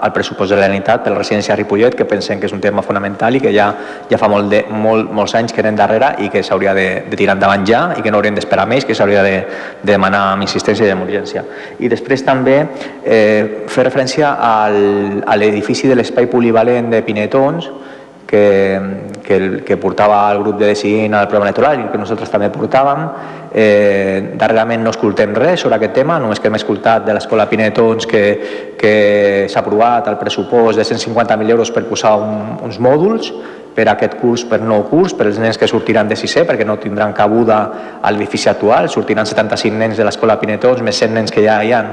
[0.00, 2.60] al pressupost de la Generalitat per la residència de Ripollet, que pensem que és un
[2.60, 3.70] tema fonamental i que ja,
[4.10, 7.18] ja fa molt de, molt, molts anys que anem darrere i que s'hauria de, de
[7.18, 9.36] tirar endavant ja i que no hauríem d'esperar més, que s'hauria de,
[9.82, 11.44] de demanar amb insistència i amb urgència.
[11.80, 12.58] I després també
[13.04, 17.70] eh, fer referència al, a l'edifici de l'espai polivalent de Pinetons,
[18.30, 18.44] que,
[19.24, 22.50] que, el, que portava el grup de Decidint al programa electoral i que nosaltres també
[22.54, 23.06] portàvem.
[23.50, 28.06] Eh, darrerament no escoltem res sobre aquest tema, només que hem escoltat de l'Escola Pinetons
[28.06, 28.24] que,
[28.78, 28.94] que
[29.50, 32.36] s'ha aprovat el pressupost de 150.000 euros per posar un,
[32.68, 33.32] uns mòduls
[33.74, 36.76] per aquest curs, per nou curs, per als nens que sortiran de sisè, perquè no
[36.82, 37.58] tindran cabuda
[38.02, 41.72] a l'edifici actual, sortiran 75 nens de l'Escola Pinetons, més 100 nens que ja hi
[41.72, 41.84] ha,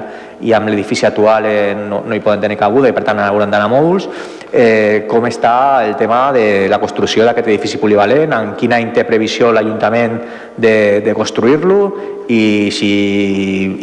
[0.42, 3.54] i amb l'edifici actual eh, no, no hi poden tenir cabuda i per tant hauran
[3.54, 4.10] d'anar a mòduls.
[4.48, 9.04] Eh, com està el tema de la construcció d'aquest edifici polivalent, en quin any té
[9.08, 10.20] previsió l'Ajuntament
[10.56, 10.76] de,
[11.06, 11.82] de construir-lo
[12.30, 12.94] i, si,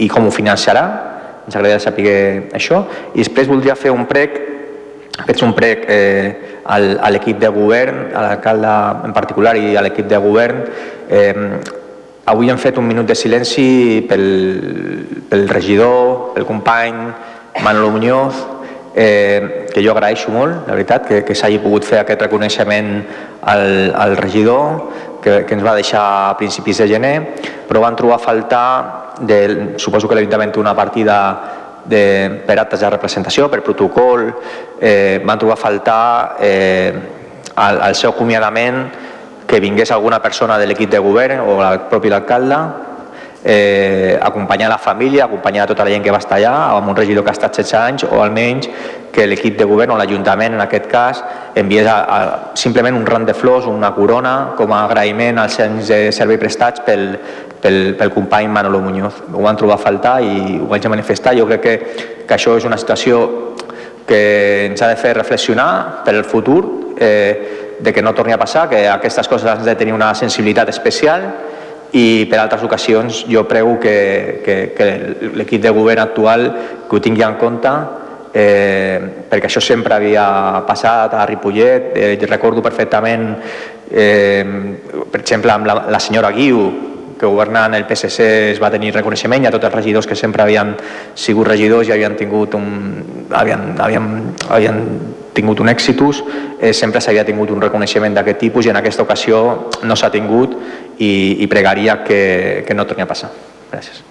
[0.04, 0.86] i com ho financiarà.
[1.44, 2.16] Ens agradaria saber
[2.56, 2.80] això.
[3.12, 4.40] I després voldria fer un prec
[5.14, 8.74] Faig un prec eh, al, a l'equip de govern, a l'alcalde
[9.08, 10.64] en particular i a l'equip de govern.
[11.08, 11.60] Eh,
[12.26, 14.26] avui hem fet un minut de silenci pel,
[15.28, 17.00] pel regidor, pel company
[17.62, 18.40] Manolo Muñoz,
[18.94, 22.90] eh, que jo agraeixo molt, la veritat, que, que s'hagi pogut fer aquest reconeixement
[23.42, 24.88] al, al regidor,
[25.24, 27.14] que, que ens va deixar a principis de gener,
[27.68, 28.66] però van trobar a faltar,
[29.20, 29.38] de,
[29.78, 31.18] suposo que l'Ajuntament té una partida
[31.84, 34.30] de, per actes de representació, per protocol,
[34.80, 36.92] eh, van trobar a faltar eh,
[37.56, 38.86] al, al seu acomiadament
[39.46, 42.58] que vingués alguna persona de l'equip de govern o el propi alcalde
[43.44, 47.24] eh, acompanyar la família, acompanyar tota la gent que va estar allà, amb un regidor
[47.24, 48.70] que ha estat 16 anys, o almenys
[49.14, 51.20] que l'equip de govern o l'Ajuntament, en aquest cas,
[51.54, 52.18] enviés a, a,
[52.58, 56.82] simplement un ram de flors, una corona, com a agraïment als anys de servei prestats
[56.86, 57.12] pel,
[57.62, 59.22] pel, pel company Manolo Muñoz.
[59.30, 61.36] Ho van trobar a faltar i ho vaig manifestar.
[61.38, 61.76] Jo crec que,
[62.26, 63.22] que això és una situació
[64.08, 68.38] que ens ha de fer reflexionar per el futur, eh, de que no torni a
[68.38, 71.22] passar, que aquestes coses han de tenir una sensibilitat especial
[71.94, 74.86] i per altres ocasions jo prego que, que, que
[75.38, 76.48] l'equip de govern actual
[76.88, 77.70] que ho tingui en compte
[78.34, 80.26] eh, perquè això sempre havia
[80.66, 83.30] passat a Ripollet, eh, recordo perfectament
[83.90, 84.42] eh,
[85.10, 86.66] per exemple amb la, la senyora Guiu
[87.14, 90.42] que governant el PSC es va tenir reconeixement i a tots els regidors que sempre
[90.42, 90.74] havien
[91.14, 92.66] sigut regidors i havien tingut un,
[93.30, 94.08] havien, havien,
[94.50, 94.80] havien
[95.34, 96.22] tingut un èxitus,
[96.60, 100.56] eh, sempre s'havia tingut un reconeixement d'aquest tipus i en aquesta ocasió no s'ha tingut
[100.98, 103.30] i, i pregaria que, que no torni a passar.
[103.72, 104.02] Gràcies.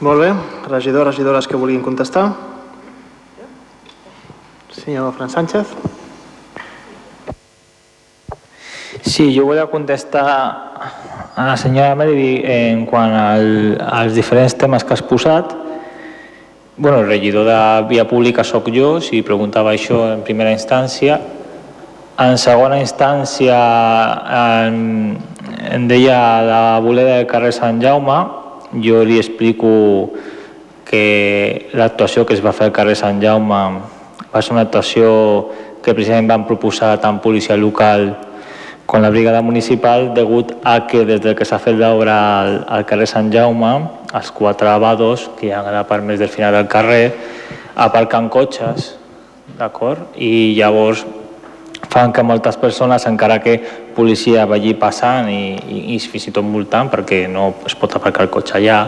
[0.00, 0.32] Molt bé.
[0.68, 2.28] Regidor, regidores que vulguin contestar.
[4.76, 5.66] Senyor Fran Sánchez.
[9.06, 10.26] Sí, jo volia contestar
[11.36, 13.46] a la senyora Meri en quant al,
[13.80, 15.54] als diferents temes que has posat.
[16.78, 21.14] Bueno, el regidor de Via Pública sóc jo, si preguntava això en primera instància.
[22.20, 23.56] En segona instància
[24.68, 25.16] em,
[25.72, 28.18] em deia la bolera del carrer Sant Jaume,
[28.84, 29.70] jo li explico
[30.84, 33.62] que l'actuació que es va fer al carrer Sant Jaume
[34.28, 35.08] va ser una actuació
[35.80, 38.10] que precisament van proposar tant policia local
[38.86, 42.86] com la brigada municipal degut a que des del que s'ha fet l'obra al, al
[42.86, 43.72] carrer Sant Jaume
[44.14, 47.12] els quatre vados que hi ha la part més del final del carrer
[47.74, 48.94] aparquen cotxes
[49.58, 50.14] d'acord?
[50.16, 51.04] i llavors
[51.90, 53.56] fan que moltes persones, encara que
[53.96, 58.26] policia vagi passant i, i, i fins i tot multant perquè no es pot aparcar
[58.26, 58.80] el cotxe allà,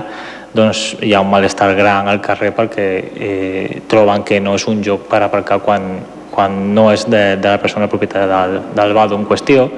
[0.54, 2.86] doncs hi ha un malestar gran al carrer perquè
[3.28, 5.88] eh, troben que no és un lloc per aparcar quan,
[6.38, 9.68] quan no és de, de la persona propietària del, del vado en qüestió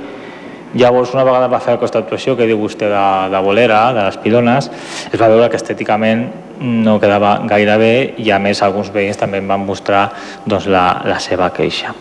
[0.73, 4.19] Llavors, una vegada va fer aquesta actuació que diu vostè de, de bolera, de les
[4.23, 4.69] pilones,
[5.11, 6.29] es va veure que estèticament
[6.61, 10.05] no quedava gaire bé i a més alguns veïns també van mostrar
[10.47, 11.97] doncs, la, la seva queixa.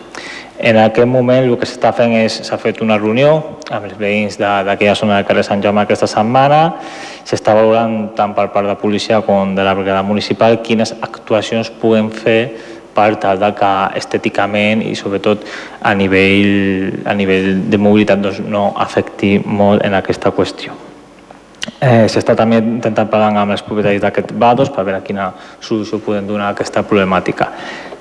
[0.60, 3.30] En aquest moment el que s'està fent és, s'ha fet una reunió
[3.72, 6.60] amb els veïns d'aquella zona del carrer Sant Jaume aquesta setmana,
[7.26, 12.12] s'està valorant tant per part de policia com de la brigada municipal quines actuacions puguem
[12.12, 12.42] fer
[12.94, 15.46] per tal de que estèticament i sobretot
[15.82, 20.76] a nivell, a nivell de mobilitat doncs, no afecti molt en aquesta qüestió.
[21.80, 25.30] Eh, S'està també intentant parlar amb els propietaris d'aquests vados per veure quina
[25.60, 27.50] solució podem donar a aquesta problemàtica.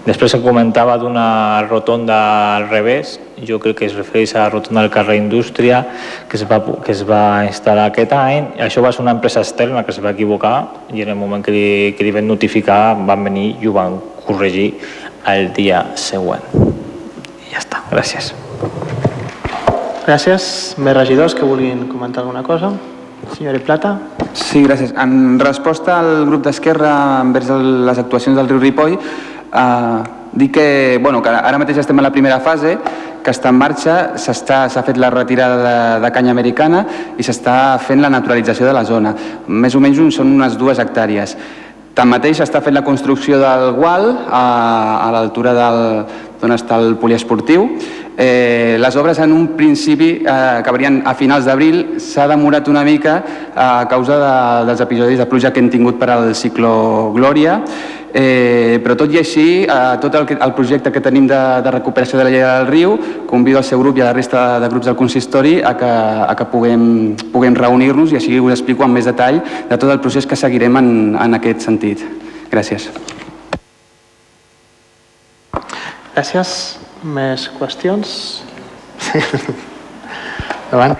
[0.05, 2.15] Després em comentava d'una rotonda
[2.55, 5.81] al revés, jo crec que es refereix a la rotonda del carrer Indústria,
[6.29, 8.47] que es, va, que es va instal·lar aquest any.
[8.63, 10.55] Això va ser una empresa externa que es va equivocar
[10.95, 11.67] i en el moment que li,
[11.97, 13.99] que li van notificar van venir i ho van
[14.29, 14.69] corregir
[15.29, 16.45] el dia següent.
[16.53, 18.31] I ja està, gràcies.
[20.05, 20.45] Gràcies.
[20.81, 22.71] Més regidors que vulguin comentar alguna cosa?
[23.35, 23.97] Senyora Plata.
[24.33, 24.93] Sí, gràcies.
[24.97, 27.51] En resposta al grup d'Esquerra envers
[27.89, 29.99] les actuacions del riu Ripoll, eh,
[30.33, 32.77] dir que, bueno, que ara mateix estem a la primera fase,
[33.23, 36.85] que està en marxa, s'ha fet la retirada de, de canya americana
[37.17, 39.13] i s'està fent la naturalització de la zona.
[39.47, 41.35] Més o menys són unes dues hectàrees.
[41.97, 44.43] Tanmateix s'està fent la construcció del gual a,
[45.03, 47.67] a l'altura d'on està el poliesportiu.
[48.19, 51.99] Eh, les obres en un principi eh, acabarien a finals d'abril.
[52.03, 53.21] S'ha demorat una mica
[53.55, 54.33] a causa de,
[54.67, 57.61] dels episodis de pluja que hem tingut per al ciclo Glòria
[58.13, 62.17] Eh, però tot i així, eh, tot el, el projecte que tenim de, de recuperació
[62.17, 62.95] de la llei del riu,
[63.29, 65.91] convido al seu grup i a la resta de grups del consistori a que,
[66.25, 66.83] a que puguem,
[67.33, 70.81] puguem reunir-nos i així us explico amb més detall de tot el procés que seguirem
[70.81, 70.91] en,
[71.21, 72.01] en aquest sentit.
[72.49, 72.89] Gràcies.
[76.15, 76.55] Gràcies.
[77.05, 78.09] Més qüestions?
[78.99, 79.21] Sí.
[80.69, 80.97] Endavant.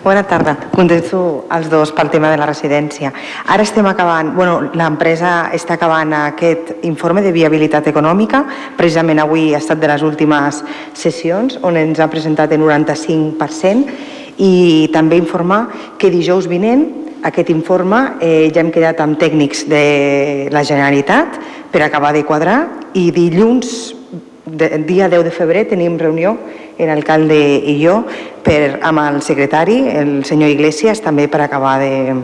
[0.00, 0.54] Bona tarda.
[0.72, 3.10] Contesto els dos pel tema de la residència.
[3.52, 8.40] Ara estem acabant, bueno, l'empresa està acabant aquest informe de viabilitat econòmica.
[8.78, 10.62] Precisament avui ha estat de les últimes
[10.96, 15.66] sessions on ens ha presentat el 95% i també informar
[16.00, 16.86] que dijous vinent
[17.28, 21.36] aquest informe eh, ja hem quedat amb tècnics de la Generalitat
[21.70, 22.60] per acabar de quadrar
[22.96, 23.99] i dilluns,
[24.46, 26.36] de, dia 10 de febrer, tenim reunió
[26.80, 27.36] l'alcalde
[27.68, 27.98] i jo
[28.44, 32.14] per, amb el secretari, el senyor Iglesias, també per acabar de,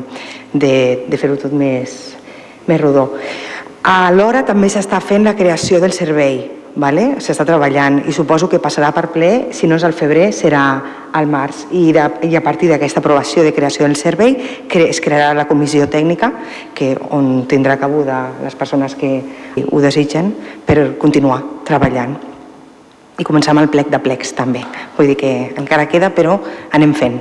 [0.53, 0.75] de,
[1.09, 2.17] de fer-ho tot més,
[2.67, 3.11] més rodó.
[3.87, 6.41] Alhora també s'està fent la creació del servei,
[6.77, 7.07] vale?
[7.25, 10.63] s'està treballant i suposo que passarà per ple, si no és al febrer serà
[11.17, 14.37] al març i, de, i a partir d'aquesta aprovació de creació del servei
[14.69, 16.31] cre, es crearà la comissió tècnica
[16.77, 19.13] que, on tindrà cabuda les persones que
[19.65, 20.33] ho desitgen
[20.67, 22.17] per continuar treballant
[23.17, 24.61] i començar amb el plec de plecs també.
[24.99, 26.37] Vull dir que encara queda però
[26.77, 27.17] anem fent.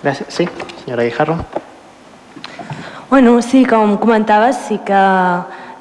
[0.00, 0.32] Gràcies.
[0.32, 0.48] Sí,
[0.84, 1.36] senyora Guijarro.
[3.10, 4.96] Bueno, sí, com comentaves, sí que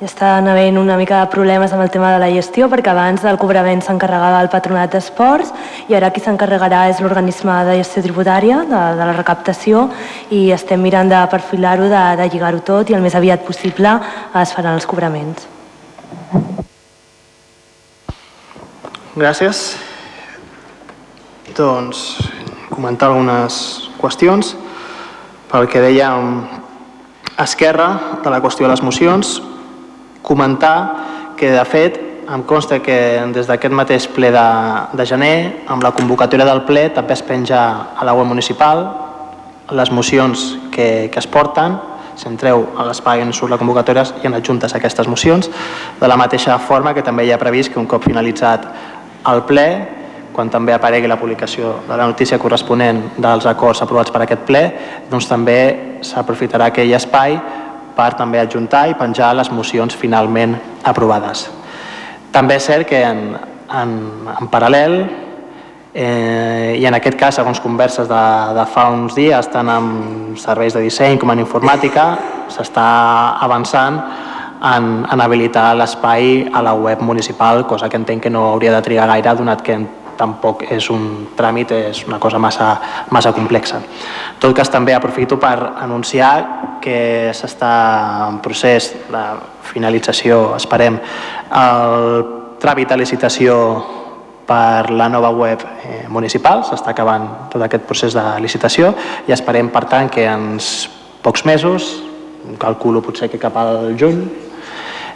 [0.02, 3.38] estan havent una mica de problemes amb el tema de la gestió perquè abans del
[3.40, 5.54] cobrament s'encarregava el patronat d'esports
[5.88, 9.86] i ara qui s'encarregarà és l'organisme de gestió tributària de, de la recaptació
[10.36, 13.96] i estem mirant de perfilar-ho, de, de lligar-ho tot i el més aviat possible
[14.36, 15.48] es faran els cobraments.
[19.16, 19.64] Gràcies.
[21.56, 22.04] Doncs
[22.68, 24.58] comentar algunes qüestions.
[25.48, 26.42] Pel que dèiem
[27.40, 29.38] Esquerra, de la qüestió de les mocions,
[30.26, 32.98] comentar que, de fet, em consta que
[33.34, 34.46] des d'aquest mateix ple de,
[34.98, 35.36] de gener,
[35.70, 37.62] amb la convocatòria del ple, també es penja
[37.94, 38.88] a la web municipal
[39.72, 41.78] les mocions que, que es porten,
[42.16, 45.50] si entreu a l'espai on surt la convocatòria hi ha adjuntes aquestes mocions,
[46.00, 48.66] de la mateixa forma que també hi ha previst que un cop finalitzat
[49.32, 49.68] el ple,
[50.36, 54.64] quan també aparegui la publicació de la notícia corresponent dels acords aprovats per aquest ple,
[55.10, 55.60] doncs també
[56.04, 57.38] s'aprofitarà aquell espai
[57.96, 61.48] per també adjuntar i penjar les mocions finalment aprovades.
[62.36, 63.36] També és cert que en,
[63.72, 63.94] en,
[64.36, 64.98] en paral·lel
[65.96, 68.24] eh, i en aquest cas, segons converses de,
[68.58, 72.10] de fa uns dies, tant amb serveis de disseny com en informàtica,
[72.52, 72.88] s'està
[73.46, 74.02] avançant
[74.62, 78.84] en, en habilitar l'espai a la web municipal, cosa que entenc que no hauria de
[78.84, 79.80] trigar gaire, donat que
[80.18, 82.70] tampoc és un tràmit, és una cosa massa,
[83.12, 83.82] massa complexa.
[83.82, 87.74] En tot cas, també aprofito per anunciar que s'està
[88.30, 89.26] en procés de
[89.66, 91.00] finalització, esperem,
[91.52, 92.26] el
[92.62, 93.60] tràmit de licitació
[94.46, 98.94] per la nova web eh, municipal, s'està acabant tot aquest procés de licitació
[99.28, 100.60] i esperem, per tant, que en
[101.26, 101.96] pocs mesos,
[102.62, 104.22] calculo potser que cap al juny,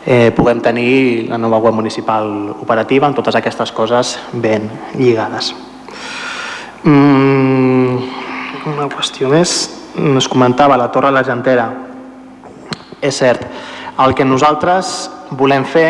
[0.06, 5.54] eh, puguem tenir la nova web municipal operativa amb totes aquestes coses ben lligades.
[6.84, 7.98] Mm,
[8.70, 9.58] una qüestió més,
[10.18, 11.70] es comentava la Torre la Gentera.
[13.02, 13.46] És cert,
[14.00, 15.90] el que nosaltres volem fer,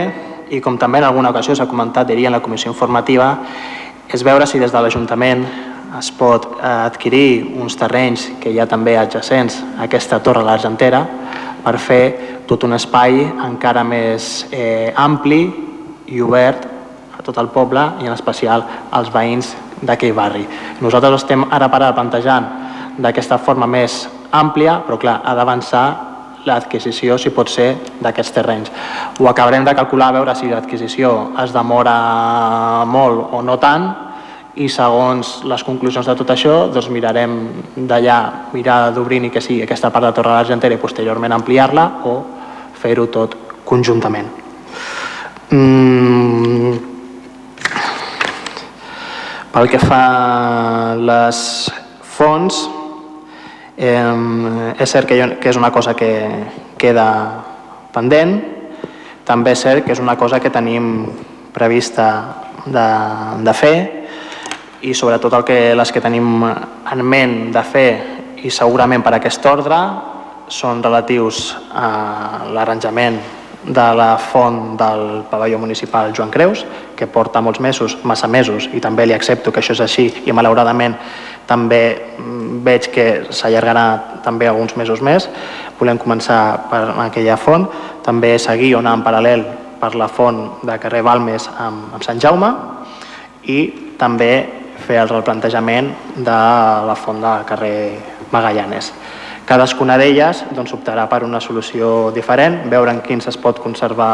[0.49, 3.35] i com també en alguna ocasió s'ha comentat, diria en la comissió informativa,
[4.09, 5.43] és veure si des de l'Ajuntament
[5.99, 11.03] es pot eh, adquirir uns terrenys que hi ha també adjacents a aquesta Torre l'Argentera
[11.69, 12.03] per fer
[12.49, 15.43] tot un espai encara més eh, ampli
[16.09, 16.65] i obert
[17.13, 19.51] a tot el poble i en especial als veïns
[19.85, 20.47] d'aquell barri.
[20.81, 22.47] Nosaltres estem ara per ara plantejant
[22.97, 25.85] d'aquesta forma més àmplia, però clar, ha d'avançar
[26.49, 28.71] l'adquisició, si pot ser, d'aquests terrenys.
[29.19, 31.95] Ho acabarem de calcular a veure si l'adquisició es demora
[32.89, 33.91] molt o no tant,
[34.59, 37.35] i segons les conclusions de tot això doncs mirarem
[37.87, 41.85] d'allà, mirar d'obrir ni que sigui aquesta part de Torre de l'Argentera i posteriorment ampliar-la
[42.03, 42.15] o
[42.79, 44.27] fer-ho tot conjuntament.
[45.49, 46.73] Mm.
[49.53, 51.39] Pel que fa a les
[52.17, 52.59] fonts,
[53.77, 56.11] eh, és cert que, que és una cosa que
[56.77, 57.07] queda
[57.95, 58.35] pendent,
[59.25, 61.07] també és cert que és una cosa que tenim
[61.53, 62.09] prevista
[62.65, 62.89] de,
[63.45, 63.98] de fer
[64.81, 67.89] i sobretot el que, les que tenim en ment de fer
[68.43, 69.79] i segurament per aquest ordre
[70.49, 73.19] són relatius a l'arranjament
[73.65, 76.63] de la font del pavelló municipal Joan Creus,
[76.95, 80.31] que porta molts mesos, massa mesos, i també li accepto que això és així, i
[80.31, 80.95] malauradament
[81.49, 81.81] també
[82.17, 83.05] mm, veig que
[83.35, 85.27] s'allargarà també alguns mesos més.
[85.79, 87.67] Volem començar per aquella font,
[88.05, 89.45] també seguir o anar en paral·lel
[89.79, 92.49] per la font de carrer Balmes amb, amb Sant Jaume
[93.47, 93.59] i
[93.99, 94.31] també
[94.89, 96.37] fer el replantejament de
[96.89, 97.73] la font de carrer
[98.33, 98.89] Magallanes.
[99.49, 104.11] Cadascuna d'elles doncs, optarà per una solució diferent, veure en quins es pot conservar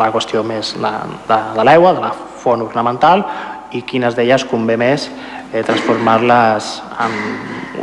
[0.00, 0.92] la qüestió més de,
[1.28, 3.24] de, de l'aigua, de la font ornamental,
[3.72, 6.68] i quines d'elles convé més eh, transformar-les
[7.04, 7.16] en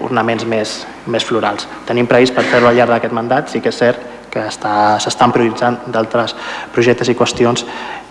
[0.05, 0.76] ornaments més,
[1.09, 1.67] més florals.
[1.89, 5.86] Tenim previst per fer-ho al llarg d'aquest mandat, sí que és cert que s'estan prioritzant
[5.93, 6.34] d'altres
[6.73, 7.65] projectes i qüestions,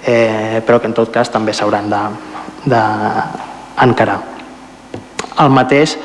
[0.07, 2.15] eh, però que en tot cas també s'hauran d'encarar.
[2.65, 4.18] De, de
[5.43, 5.97] El mateix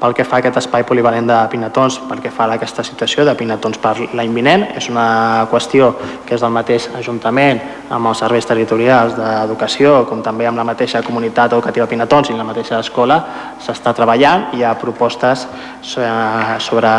[0.00, 3.24] pel que fa a aquest espai polivalent de Pinatons, pel que fa a aquesta situació
[3.24, 4.66] de Pinatons per l'any vinent.
[4.76, 5.94] És una qüestió
[6.26, 7.60] que és del mateix Ajuntament
[7.90, 12.44] amb els serveis territorials d'educació, com també amb la mateixa comunitat educativa Pinatons i la
[12.44, 13.18] mateixa escola,
[13.58, 15.46] s'està treballant, hi ha propostes
[15.82, 16.92] sobre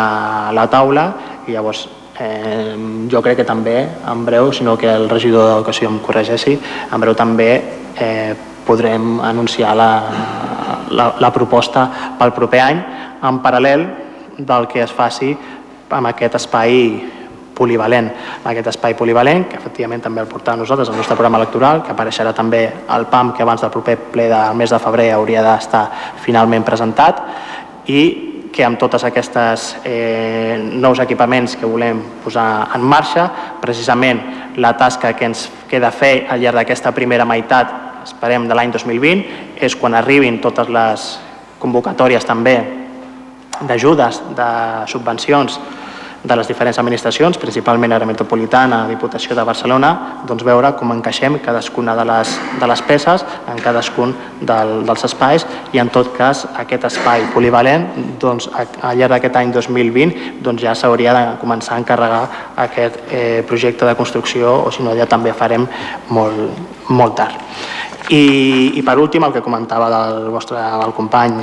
[0.57, 1.07] la taula
[1.47, 1.87] i llavors
[2.19, 2.75] eh,
[3.09, 3.77] jo crec que també
[4.09, 6.57] en breu, sinó que el regidor d'Educació em corregeixi,
[6.91, 7.51] en breu també
[7.99, 8.35] eh,
[8.67, 9.91] podrem anunciar la,
[10.91, 11.87] la, la proposta
[12.19, 12.81] pel proper any
[13.27, 13.85] en paral·lel
[14.37, 15.31] del que es faci
[15.89, 16.81] amb aquest espai
[17.57, 18.11] polivalent,
[18.45, 22.33] aquest espai polivalent, que efectivament també el portàvem nosaltres al nostre programa electoral, que apareixerà
[22.37, 22.61] també
[22.93, 25.87] al PAM, que abans del proper ple del mes de febrer hauria d'estar
[26.21, 27.23] finalment presentat,
[27.89, 28.01] i
[28.53, 33.27] que amb totes aquestes eh, nous equipaments que volem posar en marxa,
[33.61, 34.21] precisament
[34.57, 39.23] la tasca que ens queda fer al llarg d'aquesta primera meitat, esperem, de l'any 2020,
[39.61, 41.07] és quan arribin totes les
[41.59, 42.57] convocatòries també
[43.67, 44.49] d'ajudes, de
[44.87, 45.59] subvencions,
[46.23, 49.91] de les diferents administracions, principalment àrea metropolitana, Diputació de Barcelona,
[50.27, 55.45] doncs veure com encaixem cadascuna de les, de les peces en cadascun del, dels espais
[55.73, 57.87] i en tot cas aquest espai polivalent
[58.19, 62.23] doncs, al llarg d'aquest any 2020 doncs, ja s'hauria de començar a encarregar
[62.67, 65.67] aquest eh, projecte de construcció o si no ja també farem
[66.09, 67.39] molt, molt tard.
[68.09, 71.41] I, I per últim, el que comentava del vostre el company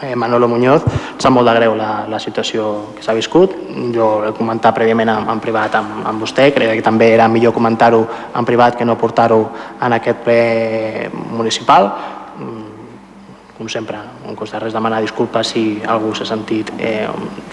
[0.00, 3.52] eh, Manolo Muñoz, em sap molt de greu la, la situació que s'ha viscut.
[3.92, 7.52] Jo he comentat prèviament en, en privat amb, amb vostè, crec que també era millor
[7.52, 8.00] comentar-ho
[8.32, 9.40] en privat que no portar-ho
[9.84, 11.92] en aquest ple municipal
[13.64, 13.96] com sempre,
[14.28, 17.06] en costa res demanar disculpes si algú s'ha sentit eh,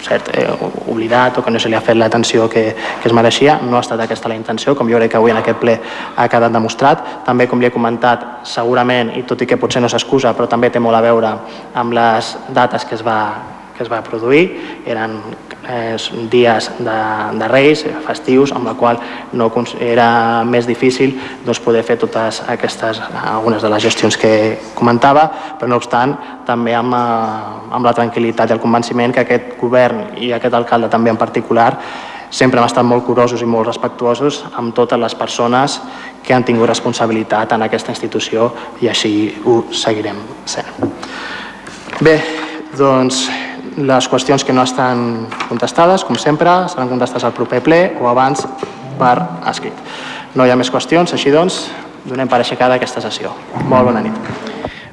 [0.04, 0.44] cert, eh,
[0.92, 2.64] oblidat o que no se li ha fet l'atenció que,
[3.00, 3.54] que es mereixia.
[3.64, 6.28] No ha estat aquesta la intenció, com jo crec que avui en aquest ple ha
[6.28, 7.00] quedat demostrat.
[7.24, 10.68] També, com li he comentat, segurament, i tot i que potser no s'excusa, però també
[10.68, 11.32] té molt a veure
[11.80, 13.18] amb les dates que es va,
[13.72, 14.44] que es va produir.
[14.84, 15.16] Eren
[15.68, 15.96] eh,
[16.30, 16.98] dies de,
[17.38, 19.00] de Reis, festius, amb la qual
[19.32, 19.50] no
[19.80, 25.70] era més difícil doncs, poder fer totes aquestes, algunes de les gestions que comentava, però
[25.70, 30.32] no obstant també amb, eh, amb la tranquil·litat i el convenciment que aquest govern i
[30.32, 31.76] aquest alcalde també en particular
[32.32, 35.78] sempre hem estat molt curosos i molt respectuosos amb totes les persones
[36.24, 38.48] que han tingut responsabilitat en aquesta institució
[38.80, 39.12] i així
[39.44, 40.16] ho seguirem
[40.48, 40.72] sent.
[42.00, 42.16] Bé,
[42.78, 43.26] doncs
[43.76, 48.44] les qüestions que no estan contestades, com sempre, seran contestades al proper ple o abans
[48.98, 49.16] per
[49.48, 49.76] escrit.
[50.34, 51.66] No hi ha més qüestions, així doncs,
[52.04, 53.32] donem per aixecada aquesta sessió.
[53.68, 54.16] Molt bona nit.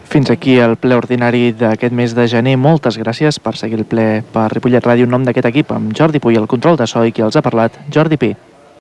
[0.09, 2.57] Fins aquí el ple ordinari d'aquest mes de gener.
[2.57, 6.19] Moltes gràcies per seguir el ple per Ripollet Ràdio en nom d'aquest equip, amb Jordi
[6.19, 8.33] Puy, el control de so i qui els ha parlat, Jordi Pi.